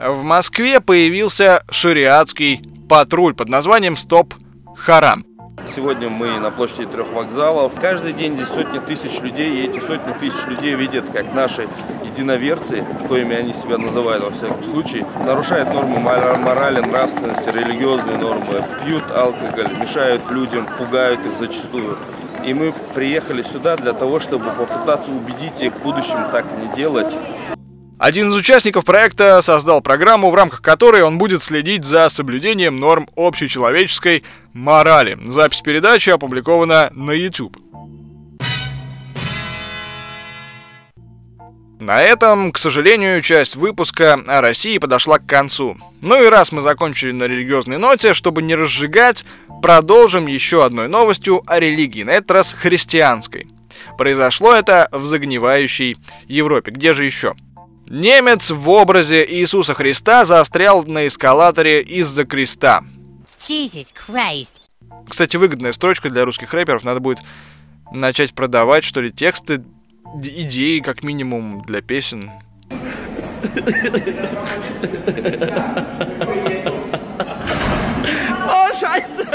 в 0.09 0.23
Москве 0.23 0.81
появился 0.81 1.63
шариатский 1.69 2.61
патруль 2.89 3.33
под 3.33 3.49
названием 3.49 3.95
«Стоп 3.95 4.33
Харам». 4.75 5.30
Сегодня 5.73 6.09
мы 6.09 6.37
на 6.37 6.51
площади 6.51 6.85
трех 6.85 7.13
вокзалов. 7.13 7.79
Каждый 7.79 8.11
день 8.11 8.35
здесь 8.35 8.49
сотни 8.49 8.79
тысяч 8.79 9.21
людей, 9.21 9.55
и 9.55 9.69
эти 9.69 9.79
сотни 9.79 10.11
тысяч 10.19 10.45
людей 10.47 10.75
видят, 10.75 11.05
как 11.13 11.33
наши 11.33 11.65
единоверцы, 12.03 12.85
коими 13.07 13.37
они 13.37 13.53
себя 13.53 13.77
называют 13.77 14.21
во 14.21 14.31
всяком 14.31 14.61
случае, 14.65 15.05
нарушают 15.25 15.73
нормы 15.73 15.97
морали, 15.97 16.81
нравственности, 16.81 17.49
религиозные 17.57 18.17
нормы, 18.17 18.65
пьют 18.83 19.03
алкоголь, 19.15 19.69
мешают 19.79 20.29
людям, 20.29 20.67
пугают 20.77 21.21
их 21.25 21.37
зачастую. 21.39 21.97
И 22.45 22.53
мы 22.53 22.73
приехали 22.93 23.41
сюда 23.41 23.77
для 23.77 23.93
того, 23.93 24.19
чтобы 24.19 24.47
попытаться 24.51 25.09
убедить 25.11 25.61
их 25.61 25.73
в 25.75 25.83
будущем 25.83 26.19
так 26.33 26.45
не 26.59 26.75
делать. 26.75 27.15
Один 28.01 28.29
из 28.29 28.35
участников 28.35 28.83
проекта 28.83 29.43
создал 29.43 29.79
программу, 29.79 30.31
в 30.31 30.35
рамках 30.35 30.63
которой 30.63 31.03
он 31.03 31.19
будет 31.19 31.43
следить 31.43 31.83
за 31.83 32.09
соблюдением 32.09 32.79
норм 32.79 33.07
общечеловеческой 33.15 34.23
морали. 34.53 35.19
Запись 35.27 35.61
передачи 35.61 36.09
опубликована 36.09 36.89
на 36.95 37.11
YouTube. 37.11 37.55
На 41.79 42.01
этом, 42.01 42.51
к 42.51 42.57
сожалению, 42.57 43.21
часть 43.21 43.55
выпуска 43.55 44.19
о 44.25 44.41
России 44.41 44.79
подошла 44.79 45.19
к 45.19 45.27
концу. 45.27 45.77
Ну 46.01 46.23
и 46.23 46.27
раз 46.27 46.51
мы 46.51 46.63
закончили 46.63 47.11
на 47.11 47.25
религиозной 47.25 47.77
ноте, 47.77 48.15
чтобы 48.15 48.41
не 48.41 48.55
разжигать, 48.55 49.23
продолжим 49.61 50.25
еще 50.25 50.65
одной 50.65 50.87
новостью 50.87 51.43
о 51.45 51.59
религии, 51.59 52.01
на 52.01 52.13
этот 52.13 52.31
раз 52.31 52.53
христианской. 52.53 53.45
Произошло 53.95 54.53
это 54.53 54.89
в 54.91 55.05
загнивающей 55.05 55.97
Европе. 56.27 56.71
Где 56.71 56.93
же 56.93 57.05
еще? 57.05 57.35
Немец 57.93 58.51
в 58.51 58.69
образе 58.69 59.25
Иисуса 59.29 59.73
Христа 59.73 60.23
застрял 60.23 60.81
на 60.85 61.07
эскалаторе 61.07 61.81
из-за 61.81 62.23
креста. 62.23 62.85
Jesus 63.37 63.87
Christ. 64.07 64.53
Кстати, 65.09 65.35
выгодная 65.35 65.73
строчка 65.73 66.09
для 66.09 66.23
русских 66.23 66.53
рэперов. 66.53 66.85
Надо 66.85 67.01
будет 67.01 67.19
начать 67.91 68.33
продавать, 68.33 68.85
что 68.85 69.01
ли, 69.01 69.11
тексты, 69.11 69.65
идеи, 70.23 70.79
как 70.79 71.03
минимум, 71.03 71.63
для 71.65 71.81
песен. 71.81 72.31
О, 78.47 78.69
шайсе! 78.79 79.27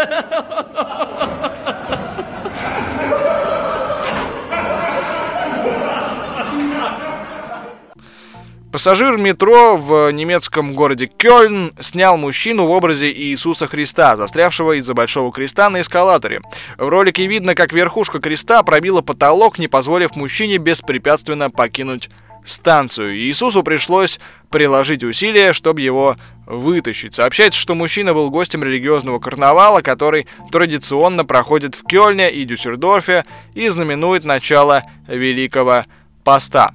Пассажир 8.77 9.17
метро 9.17 9.79
в 9.79 10.11
немецком 10.13 10.75
городе 10.75 11.07
Кёльн 11.07 11.73
снял 11.81 12.19
мужчину 12.19 12.67
в 12.67 12.71
образе 12.73 13.11
Иисуса 13.11 13.67
Христа, 13.67 14.19
застрявшего 14.19 14.73
из-за 14.73 14.93
большого 14.93 15.33
креста 15.33 15.71
на 15.71 15.81
эскалаторе. 15.81 16.43
В 16.77 16.87
ролике 16.87 17.27
видно, 17.27 17.55
как 17.55 17.73
верхушка 17.73 18.19
креста 18.19 18.63
пробила 18.63 19.01
потолок, 19.01 19.59
не 19.59 19.67
позволив 19.67 20.15
мужчине 20.15 20.59
беспрепятственно 20.59 21.51
покинуть 21.51 22.11
станцию. 22.45 23.17
Иисусу 23.17 23.63
пришлось 23.63 24.21
приложить 24.51 25.03
усилия, 25.05 25.55
чтобы 25.55 25.81
его 25.81 26.17
вытащить. 26.45 27.15
Сообщается, 27.15 27.59
что 27.59 27.75
мужчина 27.75 28.13
был 28.13 28.29
гостем 28.29 28.63
религиозного 28.63 29.19
карнавала, 29.21 29.81
который 29.81 30.27
традиционно 30.53 31.25
проходит 31.25 31.77
в 31.77 31.85
Кёльне 31.85 32.31
и 32.31 32.45
Дюссельдорфе 32.45 33.25
и 33.55 33.71
знаменует 33.71 34.27
начало 34.27 34.83
Великого 35.09 35.87
Поста. 36.25 36.75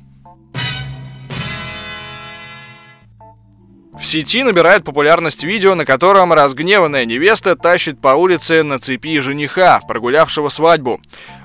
В 4.01 4.05
сети 4.05 4.43
набирает 4.43 4.83
популярность 4.83 5.43
видео, 5.43 5.75
на 5.75 5.85
котором 5.85 6.33
разгневанная 6.33 7.05
невеста 7.05 7.55
тащит 7.55 8.01
по 8.01 8.15
улице 8.15 8.63
на 8.63 8.79
цепи 8.79 9.19
жениха, 9.19 9.79
прогулявшего 9.87 10.49
свадьбу. 10.49 10.99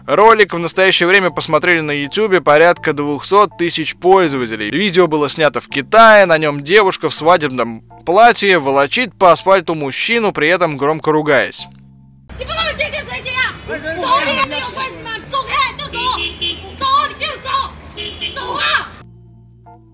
Ролик 0.07 0.55
в 0.55 0.59
настоящее 0.59 1.07
время 1.07 1.31
посмотрели 1.31 1.81
на 1.81 1.91
YouTube 1.91 2.43
порядка 2.43 2.95
200 2.95 3.59
тысяч 3.59 3.95
пользователей. 3.97 4.71
Видео 4.71 5.07
было 5.07 5.29
снято 5.29 5.61
в 5.61 5.69
Китае, 5.69 6.25
на 6.25 6.39
нем 6.39 6.63
девушка 6.63 7.11
в 7.11 7.15
свадебном 7.15 7.83
платье 8.07 8.59
волочит 8.59 9.15
по 9.19 9.33
асфальту 9.33 9.75
мужчину, 9.75 10.33
при 10.33 10.49
этом 10.49 10.79
громко 10.79 11.13
ругаясь. 11.13 11.67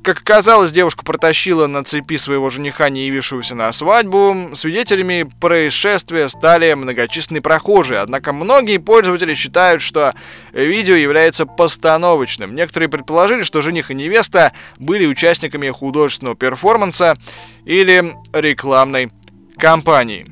Как 0.03 0.19
оказалось, 0.19 0.73
девушка 0.73 1.05
протащила 1.05 1.69
на 1.69 1.85
цепи 1.85 2.17
своего 2.17 2.51
жениха, 2.51 2.89
не 2.89 3.07
явившегося 3.07 3.55
на 3.55 3.71
свадьбу. 3.73 4.51
Свидетелями 4.55 5.31
происшествия 5.41 6.29
стали 6.29 6.75
многочисленные 6.75 7.41
прохожие, 7.41 8.01
однако 8.01 8.33
многие 8.33 8.79
пользователи 8.79 9.35
считают, 9.35 9.81
что 9.81 10.13
видео 10.53 10.97
является 10.97 11.47
постановочным. 11.47 12.53
Некоторые 12.53 12.89
предположили, 12.89 13.43
что 13.43 13.63
жених 13.63 13.93
и 13.93 13.95
невеста 13.95 14.53
были 14.77 15.07
участниками 15.07 15.71
художественного 15.71 16.37
перформанса 16.37 17.17
или 17.65 18.13
рекламной 18.33 19.13
кампании. 19.57 20.27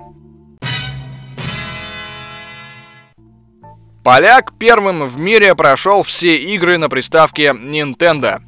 Поляк 4.02 4.52
первым 4.58 5.06
в 5.06 5.20
мире 5.20 5.54
прошел 5.54 6.02
все 6.02 6.36
игры 6.36 6.76
на 6.76 6.88
приставке 6.88 7.50
Nintendo. 7.50 8.40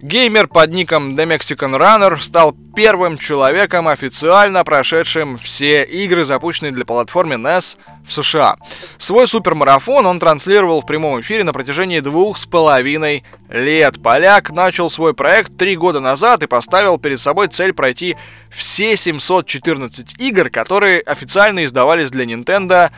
Геймер 0.00 0.46
под 0.46 0.70
ником 0.70 1.16
The 1.16 1.26
Mexican 1.26 1.76
Runner 1.76 2.18
стал 2.18 2.54
первым 2.76 3.18
человеком, 3.18 3.88
официально 3.88 4.62
прошедшим 4.62 5.36
все 5.38 5.82
игры, 5.82 6.24
запущенные 6.24 6.70
для 6.70 6.84
платформы 6.84 7.34
NES 7.34 7.78
в 8.06 8.12
США. 8.12 8.58
Свой 8.96 9.26
супермарафон 9.26 10.06
он 10.06 10.20
транслировал 10.20 10.82
в 10.82 10.86
прямом 10.86 11.20
эфире 11.20 11.42
на 11.42 11.52
протяжении 11.52 11.98
двух 11.98 12.38
с 12.38 12.46
половиной 12.46 13.24
лет. 13.50 14.00
Поляк 14.00 14.52
начал 14.52 14.88
свой 14.88 15.14
проект 15.14 15.56
три 15.56 15.74
года 15.74 15.98
назад 15.98 16.44
и 16.44 16.46
поставил 16.46 16.98
перед 16.98 17.18
собой 17.18 17.48
цель 17.48 17.72
пройти 17.72 18.16
все 18.50 18.96
714 18.96 20.20
игр, 20.20 20.48
которые 20.48 21.00
официально 21.00 21.64
издавались 21.64 22.12
для 22.12 22.24
Nintendo 22.24 22.92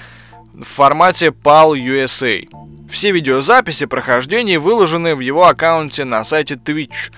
в 0.52 0.64
формате 0.64 1.28
PAL 1.28 1.72
USA. 1.72 2.46
Все 2.90 3.12
видеозаписи 3.12 3.86
прохождений 3.86 4.56
выложены 4.56 5.14
в 5.14 5.20
его 5.20 5.46
аккаунте 5.46 6.04
на 6.04 6.24
сайте 6.24 6.54
Twitch. 6.54 7.12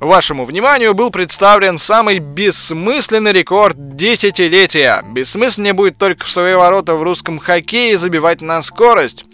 Вашему 0.00 0.46
вниманию 0.46 0.94
был 0.94 1.10
представлен 1.10 1.78
самый 1.78 2.18
бессмысленный 2.18 3.32
рекорд 3.32 3.94
десятилетия. 3.94 5.02
Бессмысленнее 5.06 5.74
будет 5.74 5.98
только 5.98 6.24
в 6.24 6.32
свои 6.32 6.54
ворота 6.54 6.94
в 6.94 7.02
русском 7.02 7.38
хоккее 7.38 7.96
забивать 7.98 8.40
на 8.40 8.62
скорость. 8.62 9.26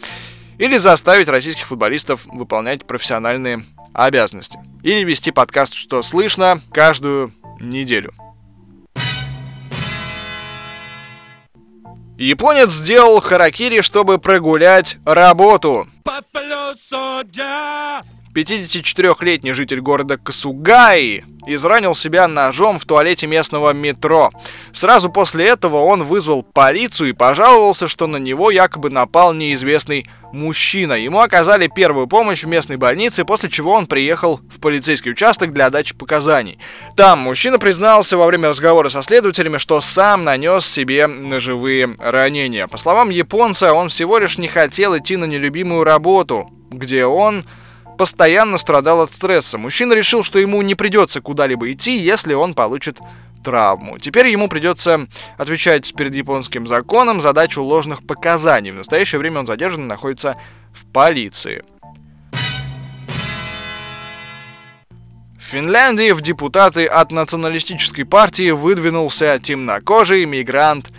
Или 0.58 0.76
заставить 0.76 1.28
российских 1.28 1.68
футболистов 1.68 2.26
выполнять 2.26 2.84
профессиональные 2.84 3.64
обязанности. 3.94 4.58
Или 4.82 5.04
вести 5.04 5.30
подкаст 5.30 5.74
«Что 5.74 6.02
слышно» 6.02 6.60
каждую 6.72 7.32
неделю. 7.60 8.12
Японец 12.18 12.72
сделал 12.72 13.20
харакири, 13.20 13.80
чтобы 13.80 14.18
прогулять 14.18 14.96
работу. 15.04 15.86
54-летний 18.38 19.52
житель 19.52 19.80
города 19.80 20.16
Касугаи 20.16 21.24
изранил 21.46 21.94
себя 21.94 22.28
ножом 22.28 22.78
в 22.78 22.84
туалете 22.84 23.26
местного 23.26 23.72
метро. 23.72 24.30
Сразу 24.72 25.10
после 25.10 25.46
этого 25.46 25.78
он 25.78 26.04
вызвал 26.04 26.42
полицию 26.42 27.10
и 27.10 27.14
пожаловался, 27.14 27.88
что 27.88 28.06
на 28.06 28.18
него 28.18 28.50
якобы 28.50 28.90
напал 28.90 29.32
неизвестный 29.32 30.06
мужчина. 30.32 30.92
Ему 30.92 31.20
оказали 31.20 31.70
первую 31.74 32.06
помощь 32.06 32.44
в 32.44 32.48
местной 32.48 32.76
больнице, 32.76 33.24
после 33.24 33.48
чего 33.48 33.72
он 33.72 33.86
приехал 33.86 34.40
в 34.50 34.60
полицейский 34.60 35.12
участок 35.12 35.52
для 35.52 35.70
дачи 35.70 35.94
показаний. 35.94 36.58
Там 36.96 37.20
мужчина 37.20 37.58
признался 37.58 38.16
во 38.18 38.26
время 38.26 38.50
разговора 38.50 38.90
со 38.90 39.02
следователями, 39.02 39.56
что 39.56 39.80
сам 39.80 40.24
нанес 40.24 40.64
себе 40.66 41.06
ножевые 41.06 41.96
ранения. 41.98 42.66
По 42.68 42.76
словам 42.76 43.08
японца, 43.08 43.72
он 43.72 43.88
всего 43.88 44.18
лишь 44.18 44.38
не 44.38 44.48
хотел 44.48 44.96
идти 44.96 45.16
на 45.16 45.24
нелюбимую 45.24 45.82
работу, 45.82 46.50
где 46.70 47.06
он 47.06 47.44
постоянно 47.98 48.56
страдал 48.56 49.02
от 49.02 49.12
стресса. 49.12 49.58
Мужчина 49.58 49.92
решил, 49.92 50.22
что 50.22 50.38
ему 50.38 50.62
не 50.62 50.74
придется 50.74 51.20
куда-либо 51.20 51.70
идти, 51.72 51.98
если 51.98 52.32
он 52.32 52.54
получит 52.54 53.00
травму. 53.44 53.98
Теперь 53.98 54.28
ему 54.28 54.48
придется 54.48 55.06
отвечать 55.36 55.92
перед 55.94 56.14
японским 56.14 56.66
законом 56.66 57.20
задачу 57.20 57.62
ложных 57.62 58.06
показаний. 58.06 58.70
В 58.70 58.76
настоящее 58.76 59.18
время 59.18 59.40
он 59.40 59.46
задержан 59.46 59.84
и 59.84 59.88
находится 59.88 60.36
в 60.72 60.86
полиции. 60.86 61.64
В 65.38 65.50
Финляндии 65.50 66.12
в 66.12 66.20
депутаты 66.20 66.86
от 66.86 67.10
националистической 67.10 68.04
партии 68.04 68.50
выдвинулся 68.50 69.38
темнокожий 69.42 70.24
мигрант 70.24 70.90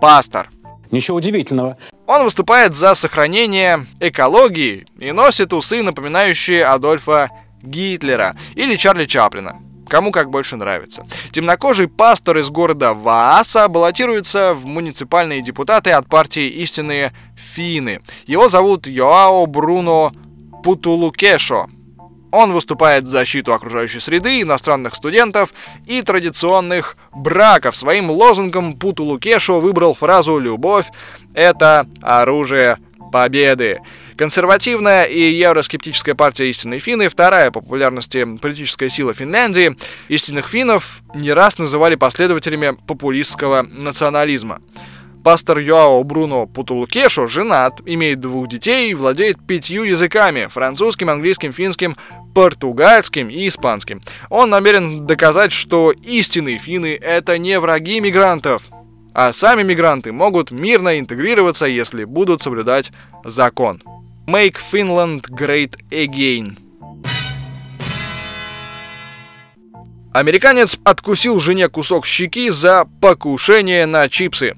Пастор. 0.00 0.50
Ничего 0.90 1.16
удивительного. 1.16 1.78
Он 2.06 2.24
выступает 2.24 2.74
за 2.74 2.94
сохранение 2.94 3.86
экологии 3.98 4.86
и 4.98 5.12
носит 5.12 5.52
усы, 5.52 5.82
напоминающие 5.82 6.64
Адольфа 6.64 7.30
Гитлера 7.62 8.36
или 8.54 8.76
Чарли 8.76 9.06
Чаплина. 9.06 9.56
Кому 9.88 10.12
как 10.12 10.30
больше 10.30 10.56
нравится. 10.56 11.06
Темнокожий 11.30 11.88
пастор 11.88 12.38
из 12.38 12.50
города 12.50 12.94
Вааса 12.94 13.68
баллотируется 13.68 14.54
в 14.54 14.66
муниципальные 14.66 15.42
депутаты 15.42 15.92
от 15.92 16.08
партии 16.08 16.48
«Истинные 16.48 17.12
финны». 17.36 18.00
Его 18.26 18.48
зовут 18.48 18.86
Йоао 18.86 19.46
Бруно 19.46 20.12
Путулукешо. 20.62 21.68
Он 22.34 22.52
выступает 22.52 23.04
в 23.04 23.08
защиту 23.08 23.52
окружающей 23.52 24.00
среды, 24.00 24.42
иностранных 24.42 24.96
студентов 24.96 25.54
и 25.86 26.02
традиционных 26.02 26.96
браков. 27.14 27.76
Своим 27.76 28.10
лозунгом 28.10 28.72
Путу 28.72 29.04
Лукешо 29.04 29.60
выбрал 29.60 29.94
фразу 29.94 30.40
«Любовь— 30.40 30.86
это 31.34 31.86
оружие 32.02 32.78
победы». 33.12 33.78
Консервативная 34.16 35.04
и 35.04 35.30
евроскептическая 35.30 36.16
партия 36.16 36.50
«Истинные 36.50 36.80
финны»— 36.80 37.08
вторая 37.10 37.52
по 37.52 37.60
популярности 37.60 38.26
политическая 38.38 38.88
сила 38.88 39.14
Финляндии. 39.14 39.76
Истинных 40.08 40.48
финнов 40.48 41.02
не 41.14 41.32
раз 41.32 41.58
называли 41.58 41.94
последователями 41.94 42.76
популистского 42.88 43.62
национализма. 43.62 44.60
Пастор 45.24 45.58
Йоао 45.58 46.04
Бруно 46.04 46.46
Путулукешо 46.46 47.26
женат, 47.28 47.80
имеет 47.86 48.20
двух 48.20 48.46
детей 48.46 48.90
и 48.90 48.94
владеет 48.94 49.38
пятью 49.46 49.84
языками– 49.84 50.48
французским, 50.50 51.08
английским, 51.08 51.54
финским, 51.54 51.96
португальским 52.34 53.30
и 53.30 53.48
испанским. 53.48 54.02
Он 54.28 54.50
намерен 54.50 55.06
доказать, 55.06 55.52
что 55.52 55.92
истинные 55.92 56.58
финны– 56.58 56.98
это 57.00 57.38
не 57.38 57.58
враги 57.58 58.00
мигрантов, 58.00 58.64
а 59.14 59.32
сами 59.32 59.62
мигранты 59.62 60.12
могут 60.12 60.50
мирно 60.50 60.98
интегрироваться, 60.98 61.64
если 61.64 62.04
будут 62.04 62.42
соблюдать 62.42 62.92
закон. 63.24 63.82
Make 64.26 64.56
Finland 64.70 65.22
Great 65.30 65.78
Again– 65.90 66.58
Американец 70.14 70.78
откусил 70.84 71.40
жене 71.40 71.68
кусок 71.68 72.06
щеки 72.06 72.48
за 72.48 72.86
покушение 73.00 73.84
на 73.84 74.08
чипсы. 74.08 74.54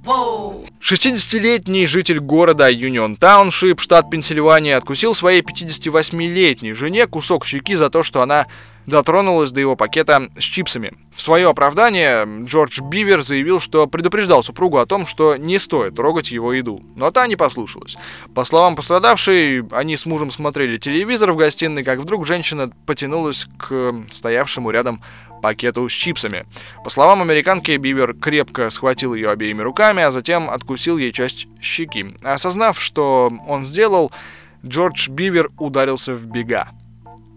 60-летний 0.83 1.87
житель 1.87 2.21
города 2.21 2.69
Юнион 2.71 3.17
Тауншип, 3.17 3.81
штат 3.81 4.11
Пенсильвания, 4.11 4.77
откусил 4.77 5.15
своей 5.15 5.41
58-летней 5.41 6.75
жене 6.75 7.07
кусок 7.07 7.47
щеки 7.47 7.75
за 7.75 7.89
то, 7.89 8.03
что 8.03 8.21
она 8.21 8.47
дотронулась 8.87 9.53
до 9.53 9.61
его 9.61 9.77
пакета 9.77 10.29
с 10.39 10.45
чипсами. 10.45 10.93
В 11.15 11.23
свое 11.23 11.49
оправдание 11.49 12.27
Джордж 12.45 12.81
Бивер 12.83 13.23
заявил, 13.23 13.59
что 13.59 13.87
предупреждал 13.87 14.43
супругу 14.43 14.79
о 14.79 14.87
том, 14.87 15.07
что 15.07 15.37
не 15.37 15.59
стоит 15.59 15.97
трогать 15.97 16.31
его 16.31 16.53
еду, 16.53 16.81
но 16.95 17.11
та 17.11 17.27
не 17.27 17.37
послушалась. 17.37 17.97
По 18.35 18.45
словам 18.45 18.77
пострадавшей, 18.77 19.67
они 19.73 19.97
с 19.97 20.07
мужем 20.07 20.31
смотрели 20.31 20.79
телевизор 20.79 21.33
в 21.33 21.37
гостиной, 21.37 21.85
как 21.85 22.01
вдруг 22.01 22.27
женщина 22.27 22.71
потянулась 22.87 23.47
к 23.59 23.95
стоявшему 24.11 24.71
рядом 24.71 25.03
пакету 25.43 25.89
с 25.89 25.93
чипсами. 25.93 26.47
По 26.85 26.91
словам 26.91 27.23
американки, 27.23 27.77
Бивер 27.77 28.15
крепко 28.15 28.71
схватил 28.71 29.15
ее 29.15 29.31
обеими 29.31 29.63
руками, 29.63 30.03
а 30.03 30.11
затем 30.11 30.51
откусил 30.51 30.99
ей 30.99 31.13
часть 31.13 31.49
щеки. 31.61 32.15
Осознав, 32.23 32.81
что 32.81 33.33
он 33.47 33.65
сделал, 33.65 34.13
Джордж 34.65 35.09
Бивер 35.09 35.51
ударился 35.59 36.15
в 36.15 36.27
бега. 36.27 36.71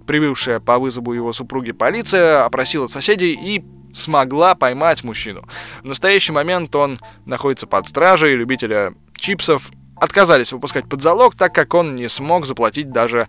Прибывшая 0.08 0.60
по 0.60 0.80
вызову 0.80 1.14
его 1.14 1.34
супруги 1.34 1.72
полиция 1.72 2.44
опросила 2.44 2.88
соседей 2.88 3.34
и 3.34 3.64
смогла 3.92 4.56
поймать 4.56 5.04
мужчину. 5.04 5.48
В 5.84 5.86
настоящий 5.86 6.32
момент 6.32 6.76
он 6.76 7.00
находится 7.26 7.68
под 7.68 7.88
стражей, 7.88 8.36
любителя 8.36 8.94
чипсов 9.16 9.72
отказались 9.96 10.54
выпускать 10.54 10.88
под 10.88 11.02
залог, 11.02 11.36
так 11.36 11.54
как 11.54 11.74
он 11.74 11.96
не 11.96 12.08
смог 12.08 12.46
заплатить 12.46 12.92
даже 12.92 13.28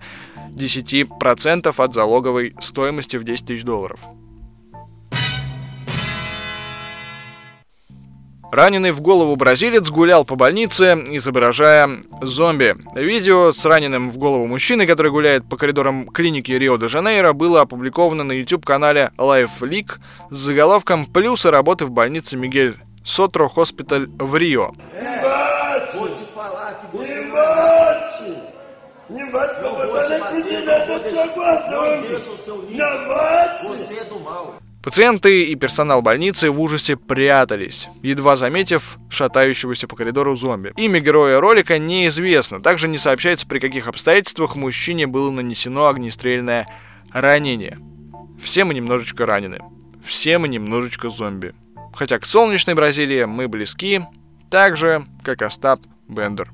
10% 0.52 1.74
от 1.76 1.94
залоговой 1.94 2.54
стоимости 2.60 3.16
в 3.16 3.24
10 3.24 3.46
тысяч 3.46 3.64
долларов. 3.64 4.00
Раненый 8.52 8.90
в 8.90 9.00
голову 9.00 9.36
бразилец 9.36 9.90
гулял 9.90 10.24
по 10.24 10.34
больнице, 10.34 10.94
изображая 11.10 11.88
зомби. 12.20 12.76
Видео 12.94 13.52
с 13.52 13.64
раненым 13.64 14.10
в 14.10 14.18
голову 14.18 14.46
мужчиной, 14.46 14.86
который 14.86 15.12
гуляет 15.12 15.48
по 15.48 15.56
коридорам 15.56 16.08
клиники 16.08 16.50
Рио-де-Жанейро, 16.50 17.32
было 17.32 17.60
опубликовано 17.60 18.24
на 18.24 18.32
YouTube-канале 18.32 19.12
Life 19.18 19.60
League 19.60 19.98
с 20.30 20.36
заголовком 20.36 21.06
«Плюсы 21.06 21.50
работы 21.50 21.86
в 21.86 21.90
больнице 21.90 22.36
Мигель 22.36 22.74
Сотро 23.04 23.48
Хоспиталь 23.48 24.08
в 24.18 24.36
Рио». 24.36 24.72
Не. 25.00 25.20
Пациенты 34.82 35.44
и 35.44 35.54
персонал 35.56 36.00
больницы 36.00 36.50
в 36.50 36.58
ужасе 36.58 36.96
прятались, 36.96 37.88
едва 38.02 38.34
заметив 38.36 38.96
шатающегося 39.10 39.86
по 39.86 39.94
коридору 39.94 40.34
зомби. 40.36 40.72
Имя 40.78 41.00
героя 41.00 41.38
ролика 41.38 41.78
неизвестно. 41.78 42.62
Также 42.62 42.88
не 42.88 42.96
сообщается, 42.96 43.46
при 43.46 43.58
каких 43.58 43.88
обстоятельствах 43.88 44.56
мужчине 44.56 45.06
было 45.06 45.30
нанесено 45.30 45.86
огнестрельное 45.86 46.66
ранение. 47.12 47.78
Все 48.42 48.64
мы 48.64 48.72
немножечко 48.72 49.26
ранены. 49.26 49.58
Все 50.02 50.38
мы 50.38 50.48
немножечко 50.48 51.10
зомби. 51.10 51.52
Хотя 51.92 52.18
к 52.18 52.24
солнечной 52.24 52.74
Бразилии 52.74 53.24
мы 53.24 53.48
близки, 53.48 54.00
так 54.48 54.78
же, 54.78 55.04
как 55.22 55.42
Остап 55.42 55.80
Бендер. 56.08 56.50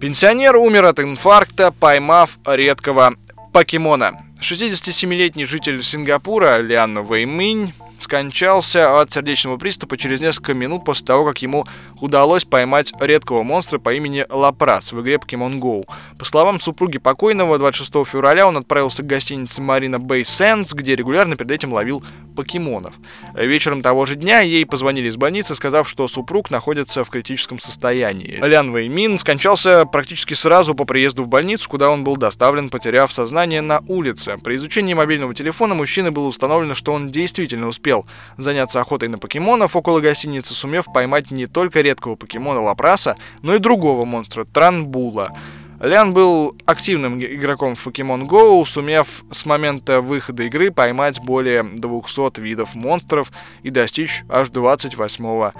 Пенсионер 0.00 0.56
умер 0.56 0.84
от 0.84 1.00
инфаркта, 1.00 1.72
поймав 1.72 2.38
редкого 2.46 3.16
покемона. 3.52 4.24
67-летний 4.40 5.44
житель 5.44 5.82
Сингапура 5.82 6.58
Лян 6.58 7.02
Вэйминь 7.02 7.72
скончался 7.98 9.00
от 9.00 9.12
сердечного 9.12 9.58
приступа 9.58 9.96
через 9.96 10.20
несколько 10.20 10.54
минут 10.54 10.84
после 10.84 11.06
того, 11.06 11.26
как 11.26 11.42
ему 11.42 11.66
удалось 12.00 12.44
поймать 12.44 12.92
редкого 12.98 13.42
монстра 13.42 13.78
по 13.78 13.92
имени 13.92 14.24
Лапрас 14.28 14.92
в 14.92 15.00
игре 15.00 15.16
Pokemon 15.16 15.60
Go. 15.60 15.84
По 16.18 16.24
словам 16.24 16.58
супруги 16.58 16.98
покойного, 16.98 17.58
26 17.58 18.06
февраля 18.06 18.46
он 18.46 18.56
отправился 18.56 19.02
к 19.02 19.06
гостинице 19.06 19.60
Marina 19.60 19.98
Bay 19.98 20.22
Sands, 20.22 20.74
где 20.74 20.96
регулярно 20.96 21.36
перед 21.36 21.50
этим 21.50 21.72
ловил 21.72 22.02
покемонов. 22.40 22.94
Вечером 23.34 23.82
того 23.82 24.06
же 24.06 24.16
дня 24.16 24.40
ей 24.40 24.64
позвонили 24.64 25.08
из 25.08 25.16
больницы, 25.16 25.54
сказав, 25.54 25.86
что 25.86 26.08
супруг 26.08 26.50
находится 26.50 27.04
в 27.04 27.10
критическом 27.10 27.58
состоянии. 27.58 28.40
Лян 28.42 28.72
Вэймин 28.72 29.18
скончался 29.18 29.84
практически 29.84 30.32
сразу 30.32 30.74
по 30.74 30.86
приезду 30.86 31.22
в 31.22 31.28
больницу, 31.28 31.68
куда 31.68 31.90
он 31.90 32.02
был 32.02 32.16
доставлен, 32.16 32.70
потеряв 32.70 33.12
сознание 33.12 33.60
на 33.60 33.82
улице. 33.88 34.38
При 34.42 34.56
изучении 34.56 34.94
мобильного 34.94 35.34
телефона 35.34 35.74
мужчины 35.74 36.10
было 36.10 36.26
установлено, 36.26 36.72
что 36.72 36.94
он 36.94 37.10
действительно 37.10 37.68
успел 37.68 38.06
заняться 38.38 38.80
охотой 38.80 39.08
на 39.08 39.18
покемонов 39.18 39.76
около 39.76 40.00
гостиницы, 40.00 40.54
сумев 40.54 40.86
поймать 40.92 41.30
не 41.30 41.46
только 41.46 41.82
редкого 41.82 42.16
покемона 42.16 42.62
Лапраса, 42.62 43.16
но 43.42 43.54
и 43.54 43.58
другого 43.58 44.06
монстра 44.06 44.44
Транбула. 44.44 45.36
Лян 45.80 46.12
был 46.12 46.54
активным 46.66 47.18
игроком 47.18 47.74
в 47.74 47.86
Pokemon 47.86 48.28
Go, 48.28 48.62
сумев 48.66 49.24
с 49.30 49.46
момента 49.46 50.02
выхода 50.02 50.42
игры 50.42 50.70
поймать 50.70 51.20
более 51.20 51.62
200 51.62 52.38
видов 52.38 52.74
монстров 52.74 53.32
и 53.62 53.70
достичь 53.70 54.22
аж 54.28 54.50
28 54.50 55.52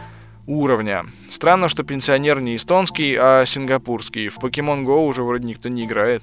уровня. 0.47 1.07
Странно, 1.31 1.71
что 1.71 1.85
пенсионер 1.85 2.43
не 2.43 2.57
эстонский, 2.57 3.17
а 3.19 3.47
сингапурский. 3.47 4.29
В 4.29 4.39
Pokemon 4.39 4.85
Go 4.85 5.07
уже 5.07 5.23
вроде 5.23 5.47
никто 5.47 5.71
не 5.71 5.87
играет. 5.87 6.23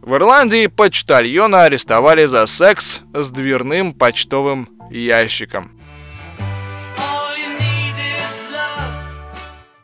В 0.00 0.14
Ирландии 0.14 0.66
почтальона 0.66 1.64
арестовали 1.64 2.24
за 2.24 2.46
секс 2.46 3.02
с 3.12 3.30
дверным 3.32 3.92
почтовым 3.92 4.70
ящиком. 4.90 5.77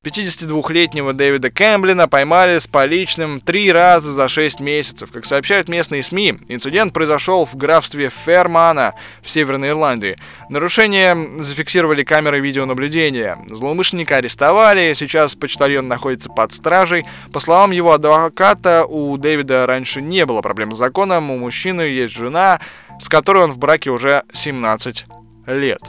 52-летнего 0.05 1.15
Дэвида 1.15 1.51
Кэмблина 1.51 2.09
поймали 2.09 2.59
с 2.59 2.67
поличным 2.67 3.41
три 3.41 3.73
раза 3.73 4.13
за 4.13 4.29
6 4.29 4.61
месяцев. 4.61 5.11
Как 5.11 5.25
сообщают 5.25 5.69
местные 5.69 6.03
СМИ, 6.03 6.41
инцидент 6.49 6.93
произошел 6.93 7.47
в 7.47 7.57
графстве 7.57 8.11
Фермана 8.11 8.95
в 9.23 9.31
Северной 9.31 9.71
Ирландии. 9.71 10.17
Нарушение 10.51 11.17
зафиксировали 11.43 12.05
камеры 12.05 12.41
видеонаблюдения. 12.41 13.39
Злоумышленника 13.49 14.17
арестовали, 14.17 14.93
сейчас 14.93 15.35
почтальон 15.35 15.89
находится 15.89 16.29
под 16.29 16.53
стражей. 16.53 17.07
По 17.33 17.41
словам 17.41 17.71
его 17.71 17.93
адвоката, 17.93 18.85
у 18.87 19.17
Дэвида 19.17 19.67
раньше 19.67 20.03
не 20.03 20.27
было 20.27 20.43
проблем 20.43 20.75
с 20.75 20.79
законом, 20.79 21.31
у 21.31 21.39
мужчины 21.39 21.81
есть 21.81 22.15
жена, 22.15 22.61
с 23.01 23.09
которой 23.09 23.45
он 23.45 23.53
в 23.53 23.59
браке 23.59 23.91
уже 23.91 24.25
17 24.35 25.07
лет. 25.47 25.81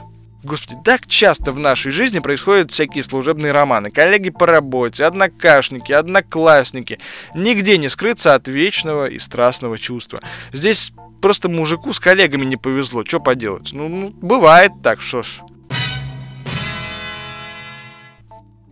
Господи, 0.46 0.78
так 0.84 1.08
часто 1.08 1.50
в 1.50 1.58
нашей 1.58 1.90
жизни 1.90 2.20
происходят 2.20 2.70
всякие 2.70 3.02
служебные 3.02 3.50
романы. 3.50 3.90
Коллеги 3.90 4.30
по 4.30 4.46
работе, 4.46 5.04
однокашники, 5.04 5.90
одноклассники. 5.90 7.00
Нигде 7.34 7.76
не 7.78 7.88
скрыться 7.88 8.32
от 8.36 8.46
вечного 8.46 9.06
и 9.06 9.18
страстного 9.18 9.76
чувства. 9.76 10.20
Здесь 10.52 10.92
просто 11.20 11.48
мужику 11.48 11.92
с 11.92 11.98
коллегами 11.98 12.44
не 12.44 12.56
повезло. 12.56 13.04
Что 13.04 13.18
поделать? 13.18 13.70
Ну, 13.72 13.88
ну 13.88 14.10
бывает 14.10 14.70
так, 14.84 15.00
что 15.00 15.24
ж. 15.24 15.40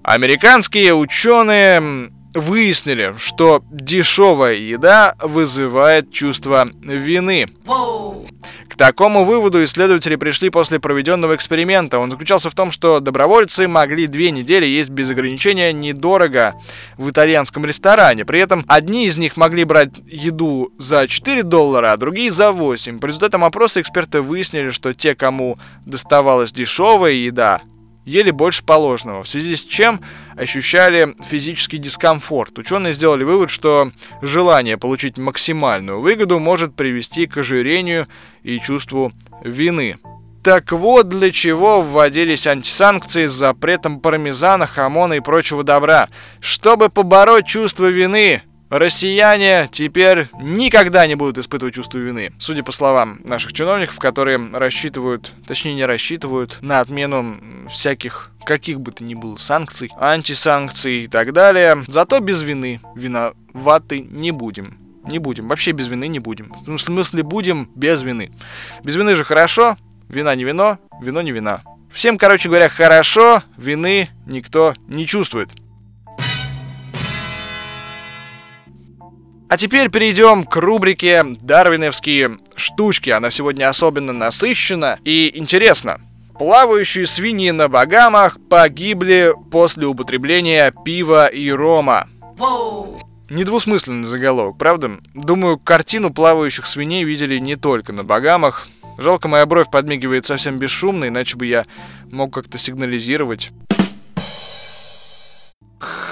Американские 0.04 0.94
ученые 0.94 2.12
выяснили, 2.34 3.14
что 3.16 3.62
дешевая 3.70 4.54
еда 4.54 5.14
вызывает 5.20 6.12
чувство 6.12 6.68
вины. 6.82 7.48
К 8.68 8.76
такому 8.76 9.24
выводу 9.24 9.64
исследователи 9.64 10.16
пришли 10.16 10.50
после 10.50 10.80
проведенного 10.80 11.36
эксперимента. 11.36 12.00
Он 12.00 12.10
заключался 12.10 12.50
в 12.50 12.56
том, 12.56 12.72
что 12.72 12.98
добровольцы 12.98 13.68
могли 13.68 14.08
две 14.08 14.32
недели 14.32 14.66
есть 14.66 14.90
без 14.90 15.10
ограничения 15.10 15.72
недорого 15.72 16.54
в 16.98 17.08
итальянском 17.08 17.64
ресторане. 17.64 18.24
При 18.24 18.40
этом 18.40 18.64
одни 18.66 19.06
из 19.06 19.16
них 19.16 19.36
могли 19.36 19.62
брать 19.62 20.00
еду 20.08 20.72
за 20.76 21.06
4 21.06 21.44
доллара, 21.44 21.92
а 21.92 21.96
другие 21.96 22.32
за 22.32 22.50
8. 22.50 22.98
По 22.98 23.06
результатам 23.06 23.44
опроса 23.44 23.80
эксперты 23.80 24.20
выяснили, 24.22 24.70
что 24.70 24.92
те, 24.92 25.14
кому 25.14 25.56
доставалась 25.86 26.50
дешевая 26.50 27.12
еда, 27.12 27.60
ели 28.04 28.30
больше 28.30 28.64
положенного, 28.64 29.24
в 29.24 29.28
связи 29.28 29.56
с 29.56 29.64
чем 29.64 30.00
ощущали 30.36 31.14
физический 31.26 31.78
дискомфорт. 31.78 32.58
Ученые 32.58 32.94
сделали 32.94 33.24
вывод, 33.24 33.50
что 33.50 33.92
желание 34.22 34.78
получить 34.78 35.18
максимальную 35.18 36.00
выгоду 36.00 36.38
может 36.38 36.74
привести 36.74 37.26
к 37.26 37.38
ожирению 37.38 38.06
и 38.42 38.58
чувству 38.60 39.12
вины. 39.42 39.96
Так 40.42 40.72
вот, 40.72 41.08
для 41.08 41.30
чего 41.30 41.80
вводились 41.80 42.46
антисанкции 42.46 43.26
с 43.26 43.32
запретом 43.32 43.98
пармезана, 43.98 44.66
хамона 44.66 45.14
и 45.14 45.20
прочего 45.20 45.64
добра. 45.64 46.10
Чтобы 46.38 46.90
побороть 46.90 47.46
чувство 47.46 47.86
вины, 47.86 48.42
Россияне 48.74 49.68
теперь 49.70 50.28
никогда 50.40 51.06
не 51.06 51.14
будут 51.14 51.38
испытывать 51.38 51.76
чувство 51.76 51.98
вины. 51.98 52.32
Судя 52.40 52.64
по 52.64 52.72
словам 52.72 53.20
наших 53.22 53.52
чиновников, 53.52 54.00
которые 54.00 54.40
рассчитывают, 54.52 55.32
точнее 55.46 55.74
не 55.74 55.86
рассчитывают, 55.86 56.58
на 56.60 56.80
отмену 56.80 57.36
всяких 57.70 58.32
каких 58.44 58.80
бы 58.80 58.90
то 58.90 59.04
ни 59.04 59.14
было 59.14 59.36
санкций, 59.36 59.92
антисанкций 59.96 61.04
и 61.04 61.06
так 61.06 61.32
далее. 61.32 61.84
Зато 61.86 62.18
без 62.18 62.42
вины 62.42 62.80
виноваты 62.96 64.00
не 64.00 64.32
будем. 64.32 64.76
Не 65.04 65.20
будем. 65.20 65.46
Вообще 65.46 65.70
без 65.70 65.86
вины 65.86 66.08
не 66.08 66.18
будем. 66.18 66.52
В 66.66 66.76
смысле 66.78 67.22
будем 67.22 67.70
без 67.76 68.02
вины. 68.02 68.32
Без 68.82 68.96
вины 68.96 69.14
же 69.14 69.22
хорошо, 69.22 69.76
вина 70.08 70.34
не 70.34 70.42
вино, 70.42 70.80
вино 71.00 71.22
не 71.22 71.30
вина. 71.30 71.62
Всем, 71.92 72.18
короче 72.18 72.48
говоря, 72.48 72.68
хорошо, 72.68 73.44
вины 73.56 74.08
никто 74.26 74.74
не 74.88 75.06
чувствует. 75.06 75.50
А 79.54 79.56
теперь 79.56 79.88
перейдем 79.88 80.42
к 80.42 80.56
рубрике 80.56 81.22
«Дарвиновские 81.40 82.38
штучки». 82.56 83.10
Она 83.10 83.30
сегодня 83.30 83.68
особенно 83.68 84.12
насыщена 84.12 84.98
и 85.04 85.30
интересна. 85.32 86.00
Плавающие 86.36 87.06
свиньи 87.06 87.50
на 87.50 87.68
Багамах 87.68 88.38
погибли 88.50 89.32
после 89.52 89.86
употребления 89.86 90.74
пива 90.84 91.28
и 91.28 91.50
рома. 91.50 92.08
Недвусмысленный 93.30 94.08
заголовок, 94.08 94.58
правда? 94.58 94.90
Думаю, 95.14 95.60
картину 95.60 96.12
плавающих 96.12 96.66
свиней 96.66 97.04
видели 97.04 97.38
не 97.38 97.54
только 97.54 97.92
на 97.92 98.02
Багамах. 98.02 98.66
Жалко, 98.98 99.28
моя 99.28 99.46
бровь 99.46 99.70
подмигивает 99.70 100.26
совсем 100.26 100.58
бесшумно, 100.58 101.06
иначе 101.06 101.36
бы 101.36 101.46
я 101.46 101.64
мог 102.10 102.34
как-то 102.34 102.58
сигнализировать. 102.58 103.52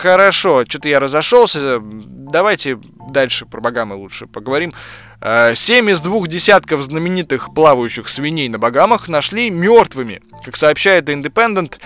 Хорошо, 0.03 0.65
что-то 0.69 0.89
я 0.89 0.99
разошелся. 0.99 1.79
Давайте 1.81 2.77
дальше 3.09 3.47
про 3.47 3.61
Багамы 3.61 3.95
лучше 3.95 4.27
поговорим. 4.27 4.73
Э, 5.21 5.55
семь 5.55 5.91
из 5.91 6.01
двух 6.01 6.27
десятков 6.27 6.83
знаменитых 6.83 7.55
плавающих 7.55 8.09
свиней 8.09 8.49
на 8.49 8.59
Багамах 8.59 9.09
нашли 9.09 9.49
мертвыми. 9.49 10.21
Как 10.45 10.57
сообщает 10.57 11.09
Independent, 11.09 11.79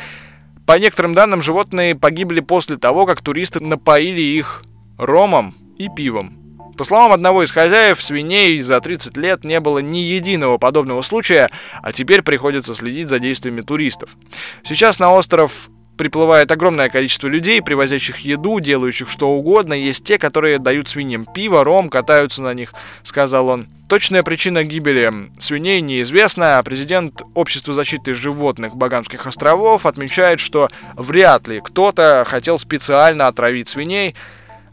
по 0.64 0.78
некоторым 0.78 1.12
данным, 1.12 1.42
животные 1.42 1.94
погибли 1.94 2.40
после 2.40 2.78
того, 2.78 3.04
как 3.04 3.20
туристы 3.20 3.60
напоили 3.60 4.22
их 4.22 4.62
ромом 4.96 5.54
и 5.76 5.90
пивом. 5.94 6.38
По 6.78 6.84
словам 6.84 7.12
одного 7.12 7.42
из 7.42 7.52
хозяев, 7.52 8.02
свиней 8.02 8.58
за 8.60 8.80
30 8.80 9.14
лет 9.18 9.44
не 9.44 9.60
было 9.60 9.80
ни 9.80 9.98
единого 9.98 10.56
подобного 10.56 11.02
случая, 11.02 11.50
а 11.82 11.92
теперь 11.92 12.22
приходится 12.22 12.74
следить 12.74 13.10
за 13.10 13.18
действиями 13.18 13.60
туристов. 13.60 14.16
Сейчас 14.64 14.98
на 14.98 15.12
остров 15.12 15.68
приплывает 15.96 16.50
огромное 16.50 16.88
количество 16.88 17.28
людей, 17.28 17.62
привозящих 17.62 18.18
еду, 18.18 18.60
делающих 18.60 19.10
что 19.10 19.30
угодно. 19.30 19.72
Есть 19.74 20.04
те, 20.04 20.18
которые 20.18 20.58
дают 20.58 20.88
свиньям 20.88 21.24
пиво, 21.24 21.64
ром, 21.64 21.88
катаются 21.88 22.42
на 22.42 22.54
них, 22.54 22.74
сказал 23.02 23.48
он. 23.48 23.68
Точная 23.88 24.24
причина 24.24 24.64
гибели 24.64 25.12
свиней 25.38 25.80
неизвестна, 25.80 26.58
а 26.58 26.62
президент 26.64 27.22
Общества 27.34 27.72
защиты 27.72 28.14
животных 28.14 28.74
Багамских 28.74 29.26
островов 29.26 29.86
отмечает, 29.86 30.40
что 30.40 30.68
вряд 30.96 31.46
ли 31.46 31.60
кто-то 31.60 32.24
хотел 32.26 32.58
специально 32.58 33.28
отравить 33.28 33.68
свиней, 33.68 34.16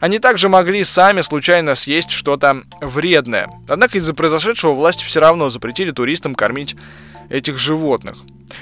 они 0.04 0.18
также 0.18 0.50
могли 0.50 0.84
сами 0.84 1.22
случайно 1.22 1.74
съесть 1.74 2.10
что-то 2.10 2.60
вредное. 2.82 3.48
Однако 3.66 3.96
из-за 3.96 4.12
произошедшего 4.12 4.72
власти 4.72 5.02
все 5.02 5.18
равно 5.18 5.48
запретили 5.48 5.92
туристам 5.92 6.34
кормить 6.34 6.76
этих 7.30 7.58
животных. 7.58 8.18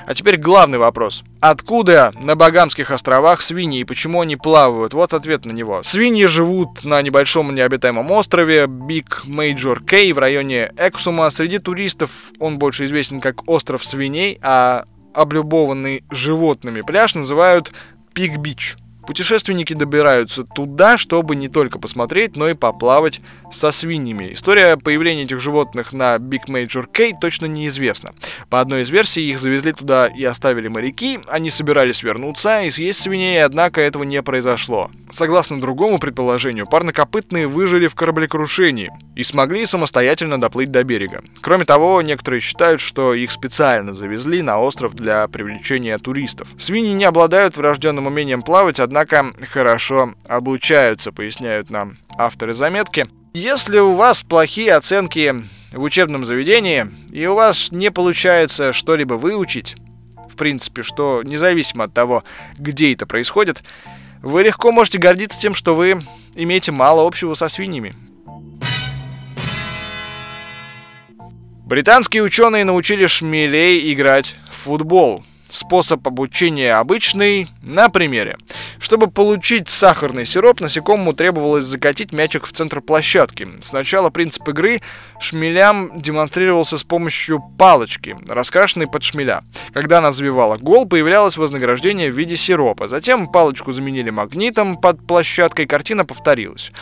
А 0.07 0.15
теперь 0.15 0.37
главный 0.37 0.79
вопрос. 0.79 1.25
Откуда 1.41 2.13
на 2.15 2.37
Багамских 2.37 2.93
островах 2.93 3.43
свиньи 3.43 3.81
и 3.81 3.85
почему 3.85 4.21
они 4.21 4.37
плавают? 4.37 4.95
Вот 4.95 5.15
ответ 5.15 5.45
на 5.45 5.51
него. 5.51 5.83
Свиньи 5.83 6.27
живут 6.27 6.85
на 6.85 7.03
небольшом 7.03 7.53
необитаемом 7.53 8.09
острове 8.13 8.67
Big 8.67 9.27
Major 9.27 9.85
Cay 9.85 10.15
в 10.15 10.19
районе 10.19 10.71
Эксума. 10.77 11.29
Среди 11.31 11.59
туристов 11.59 12.31
он 12.39 12.61
больше 12.61 12.85
известен 12.85 13.21
как 13.21 13.49
остров 13.49 13.85
свиней, 13.85 14.39
а 14.43 14.85
облюбованный 15.13 16.05
животными 16.09 16.83
пляж 16.83 17.17
называют 17.17 17.73
Пик 18.15 18.37
Бич. 18.37 18.77
Путешественники 19.07 19.73
добираются 19.73 20.45
туда, 20.45 20.97
чтобы 20.97 21.37
не 21.37 21.49
только 21.49 21.79
посмотреть, 21.79 22.37
но 22.37 22.49
и 22.49 22.55
поплавать 22.55 23.21
со 23.51 23.71
свиньями. 23.73 24.33
История 24.33 24.77
появления 24.77 25.25
этих 25.25 25.41
животных 25.41 25.93
на 25.93 26.17
Big 26.17 26.47
Major 26.49 26.87
K 26.91 27.13
точно 27.21 27.47
неизвестна. 27.47 28.15
По 28.49 28.61
одной 28.61 28.83
из 28.83 28.91
версий, 28.91 29.29
их 29.29 29.39
завезли 29.39 29.73
туда 29.73 30.07
и 30.07 30.25
оставили 30.25 30.69
моряки, 30.69 31.21
они 31.29 31.51
собирались 31.51 32.03
вернуться 32.03 32.63
и 32.63 32.71
съесть 32.71 33.03
свиней, 33.03 33.45
однако 33.45 33.81
этого 33.81 34.05
не 34.05 34.23
произошло. 34.23 34.91
Согласно 35.11 35.61
другому 35.61 35.99
предположению, 35.99 36.67
парнокопытные 36.67 37.47
выжили 37.47 37.87
в 37.87 37.95
кораблекрушении 37.95 38.91
и 39.15 39.23
смогли 39.23 39.67
самостоятельно 39.67 40.41
доплыть 40.41 40.71
до 40.71 40.85
берега. 40.85 41.23
Кроме 41.43 41.67
того, 41.67 42.01
некоторые 42.01 42.41
считают, 42.41 42.81
что 42.81 43.13
их 43.13 43.31
специально 43.31 43.93
завезли 43.93 44.41
на 44.41 44.59
остров 44.59 44.95
для 44.95 45.29
привлечения 45.29 45.99
туристов. 45.99 46.49
Свиньи 46.57 46.93
не 46.93 47.05
обладают 47.05 47.57
врожденным 47.59 48.07
умением 48.07 48.43
плавать, 48.43 48.81
однако 48.93 49.33
хорошо 49.49 50.13
обучаются, 50.29 51.13
поясняют 51.13 51.71
нам 51.71 51.97
авторы 52.19 52.53
заметки. 52.53 53.07
Если 53.33 53.79
у 53.79 53.95
вас 53.95 54.23
плохие 54.23 54.75
оценки 54.75 55.35
в 55.73 55.81
учебном 55.81 56.27
заведении, 56.27 56.87
и 57.11 57.25
у 57.25 57.35
вас 57.35 57.73
не 57.73 57.91
получается 57.91 58.75
что-либо 58.75 59.15
выучить, 59.15 59.77
в 60.31 60.37
принципе, 60.37 60.83
что 60.83 61.23
независимо 61.25 61.85
от 61.85 61.95
того, 61.95 62.23
где 62.59 62.93
это 62.93 63.07
происходит, 63.07 63.63
вы 64.21 64.43
легко 64.43 64.73
можете 64.73 64.99
гордиться 64.99 65.41
тем, 65.41 65.55
что 65.55 65.75
вы 65.75 66.03
имеете 66.35 66.71
мало 66.71 67.07
общего 67.07 67.33
со 67.33 67.49
свиньями. 67.49 67.95
Британские 71.65 72.25
ученые 72.25 72.67
научили 72.67 73.07
шмелей 73.07 73.91
играть 73.95 74.37
в 74.51 74.55
футбол. 74.65 75.25
Способ 75.53 76.09
обучения 76.09 76.77
обычный 76.77 77.47
на 77.61 77.91
примере. 77.91 78.39
Чтобы 78.79 79.11
получить 79.11 79.69
сахарный 79.69 80.25
сироп, 80.25 80.63
насекомому 80.63 81.13
требовалось 81.13 81.67
закатить 81.67 82.11
мячик 82.11 82.47
в 82.47 82.53
центр 82.53 82.81
площадки. 82.81 83.47
Сначала 83.61 84.09
принцип 84.09 84.49
игры 84.49 84.81
шмелям 85.21 86.01
демонстрировался 86.01 86.79
с 86.79 86.85
помощью 86.85 87.39
палочки, 87.59 88.17
раскрашенной 88.27 88.87
под 88.87 89.03
шмеля. 89.03 89.45
Когда 89.75 89.99
она 89.99 90.13
забивала 90.13 90.57
гол, 90.57 90.87
появлялось 90.87 91.37
вознаграждение 91.37 92.11
в 92.11 92.17
виде 92.17 92.35
сиропа. 92.35 92.89
Затем 92.89 93.27
палочку 93.27 93.73
заменили 93.73 94.09
магнитом 94.09 94.79
под 94.79 95.07
площадкой, 95.07 95.67
картина 95.67 96.07
повторилась. 96.07 96.73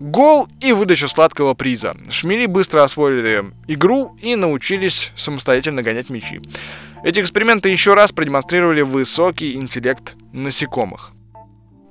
Гол 0.00 0.48
и 0.62 0.72
выдача 0.72 1.08
сладкого 1.08 1.52
приза. 1.52 1.94
Шмели 2.08 2.46
быстро 2.46 2.82
освоили 2.82 3.44
игру 3.68 4.16
и 4.22 4.34
научились 4.34 5.12
самостоятельно 5.14 5.82
гонять 5.82 6.08
мячи. 6.08 6.40
Эти 7.04 7.20
эксперименты 7.20 7.68
еще 7.68 7.92
раз 7.92 8.10
продемонстрировали 8.10 8.80
высокий 8.80 9.52
интеллект 9.52 10.14
насекомых. 10.32 11.12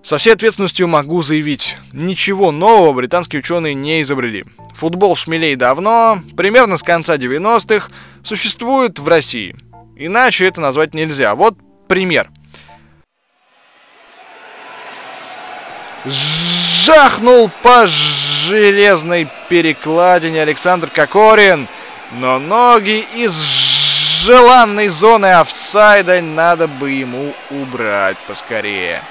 Со 0.02 0.18
всей 0.18 0.34
ответственностью 0.34 0.88
могу 0.88 1.22
заявить, 1.22 1.78
ничего 1.94 2.52
нового 2.52 2.94
британские 2.94 3.42
ученые 3.42 3.76
не 3.76 4.02
изобрели. 4.02 4.44
Футбол 4.74 5.16
шмелей 5.16 5.56
давно, 5.56 6.20
примерно 6.36 6.78
с 6.78 6.84
конца 6.84 7.16
90-х, 7.16 7.92
существует 8.24 8.98
в 8.98 9.08
России. 9.08 9.56
Иначе 9.96 10.46
это 10.46 10.62
назвать 10.62 10.96
нельзя. 10.96 11.36
Вот 11.36 11.58
пример. 11.88 12.32
Жахнул 16.90 17.52
по 17.62 17.86
железной 17.86 19.28
перекладине 19.48 20.42
Александр 20.42 20.90
Кокорин, 20.90 21.68
но 22.14 22.40
ноги 22.40 23.06
из 23.14 23.34
желанной 24.24 24.88
зоны 24.88 25.34
офсайда 25.34 26.20
надо 26.24 26.68
бы 26.68 26.90
ему 26.90 27.36
убрать 27.52 28.18
поскорее. 28.28 29.04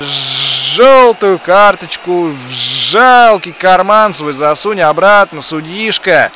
Желтую 0.00 1.38
карточку 1.38 2.28
в 2.28 2.50
жалкий 2.50 3.52
карман 3.52 4.14
свой 4.14 4.32
засунь 4.32 4.80
обратно, 4.80 5.42
судишка. 5.42 6.32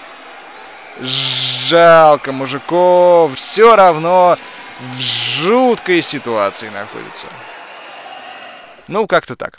Жалко 1.01 2.33
мужиков, 2.33 3.35
все 3.35 3.77
равно 3.77 4.37
в 4.79 5.01
жуткой 5.01 6.03
ситуации 6.03 6.69
находится. 6.69 7.29
Ну, 8.89 9.07
как-то 9.07 9.37
так. 9.37 9.59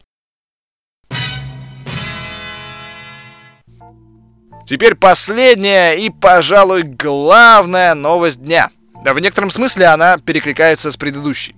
Теперь 4.67 4.95
последняя 4.95 5.93
и, 5.93 6.09
пожалуй, 6.09 6.83
главная 6.83 7.93
новость 7.93 8.43
дня. 8.43 8.69
Да, 9.05 9.13
в 9.13 9.19
некотором 9.19 9.49
смысле 9.49 9.85
она 9.85 10.17
перекликается 10.17 10.91
с 10.91 10.97
предыдущей. 10.97 11.55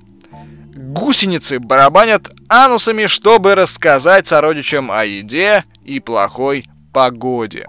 Гусеницы 0.75 1.59
барабанят 1.59 2.29
анусами, 2.49 3.07
чтобы 3.07 3.55
рассказать 3.55 4.27
сородичам 4.27 4.91
о 4.91 5.05
еде 5.05 5.63
и 5.83 5.99
плохой 5.99 6.65
погоде. 6.93 7.65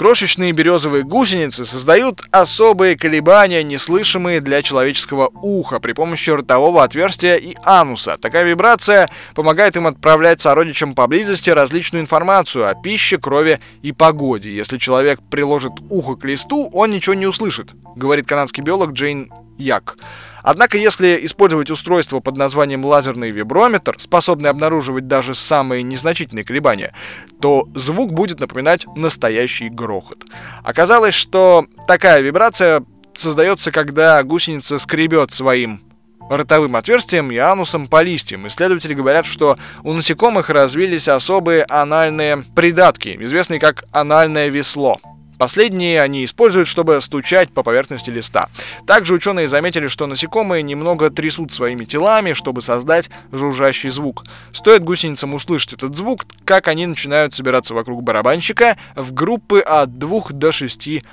Крошечные 0.00 0.52
березовые 0.52 1.04
гусеницы 1.04 1.66
создают 1.66 2.22
особые 2.32 2.96
колебания, 2.96 3.62
неслышимые 3.62 4.40
для 4.40 4.62
человеческого 4.62 5.28
уха 5.42 5.78
при 5.78 5.92
помощи 5.92 6.30
ротового 6.30 6.82
отверстия 6.82 7.36
и 7.36 7.54
ануса. 7.64 8.16
Такая 8.18 8.44
вибрация 8.44 9.10
помогает 9.34 9.76
им 9.76 9.86
отправлять 9.86 10.40
сородичам 10.40 10.94
поблизости 10.94 11.50
различную 11.50 12.00
информацию 12.00 12.66
о 12.66 12.74
пище, 12.74 13.18
крови 13.18 13.60
и 13.82 13.92
погоде. 13.92 14.56
Если 14.56 14.78
человек 14.78 15.20
приложит 15.30 15.72
ухо 15.90 16.16
к 16.16 16.24
листу, 16.24 16.70
он 16.72 16.92
ничего 16.92 17.12
не 17.12 17.26
услышит, 17.26 17.72
говорит 17.94 18.26
канадский 18.26 18.62
биолог 18.62 18.92
Джейн 18.92 19.30
Як. 19.60 19.98
Однако, 20.42 20.78
если 20.78 21.20
использовать 21.22 21.70
устройство 21.70 22.20
под 22.20 22.36
названием 22.36 22.84
лазерный 22.84 23.30
виброметр, 23.30 23.94
способный 23.98 24.48
обнаруживать 24.48 25.06
даже 25.06 25.34
самые 25.34 25.82
незначительные 25.82 26.44
колебания, 26.44 26.94
то 27.40 27.68
звук 27.74 28.12
будет 28.12 28.40
напоминать 28.40 28.86
настоящий 28.96 29.68
грохот. 29.68 30.24
Оказалось, 30.64 31.14
что 31.14 31.66
такая 31.86 32.22
вибрация 32.22 32.82
создается, 33.14 33.70
когда 33.70 34.22
гусеница 34.22 34.78
скребет 34.78 35.30
своим 35.30 35.82
ротовым 36.30 36.76
отверстием 36.76 37.30
и 37.32 37.36
анусом 37.36 37.86
по 37.86 38.02
листьям. 38.02 38.46
Исследователи 38.46 38.94
говорят, 38.94 39.26
что 39.26 39.58
у 39.82 39.92
насекомых 39.92 40.48
развились 40.48 41.08
особые 41.08 41.64
анальные 41.64 42.44
придатки, 42.54 43.16
известные 43.20 43.60
как 43.60 43.84
анальное 43.92 44.48
весло. 44.48 44.98
Последние 45.40 46.02
они 46.02 46.26
используют, 46.26 46.68
чтобы 46.68 47.00
стучать 47.00 47.50
по 47.50 47.62
поверхности 47.62 48.10
листа. 48.10 48.50
Также 48.86 49.14
ученые 49.14 49.48
заметили, 49.48 49.86
что 49.86 50.06
насекомые 50.06 50.62
немного 50.62 51.08
трясут 51.08 51.50
своими 51.50 51.86
телами, 51.86 52.34
чтобы 52.34 52.60
создать 52.60 53.08
жужжащий 53.32 53.88
звук. 53.88 54.24
Стоит 54.52 54.84
гусеницам 54.84 55.32
услышать 55.32 55.72
этот 55.72 55.96
звук, 55.96 56.26
как 56.44 56.68
они 56.68 56.84
начинают 56.84 57.32
собираться 57.32 57.72
вокруг 57.72 58.02
барабанщика 58.02 58.76
в 58.94 59.14
группы 59.14 59.60
от 59.60 59.98
2 59.98 60.24
до 60.28 60.52
6 60.52 61.04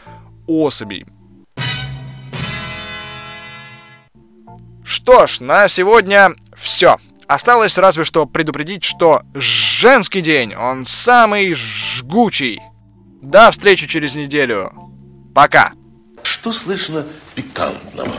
особей. 0.46 1.06
Что 4.84 5.26
ж, 5.26 5.40
на 5.40 5.70
сегодня 5.70 6.32
все. 6.58 6.98
Осталось 7.28 7.78
разве 7.78 8.04
что 8.04 8.26
предупредить, 8.26 8.84
что 8.84 9.22
женский 9.34 10.20
день, 10.20 10.54
он 10.54 10.86
самый 10.86 11.54
жгучий. 11.54 12.60
До 13.22 13.50
встречи 13.52 13.88
через 13.88 14.16
неделю. 14.16 14.72
Пока. 15.34 15.72
Что 16.24 16.52
слышно 16.52 17.06
пикантного? 17.36 18.12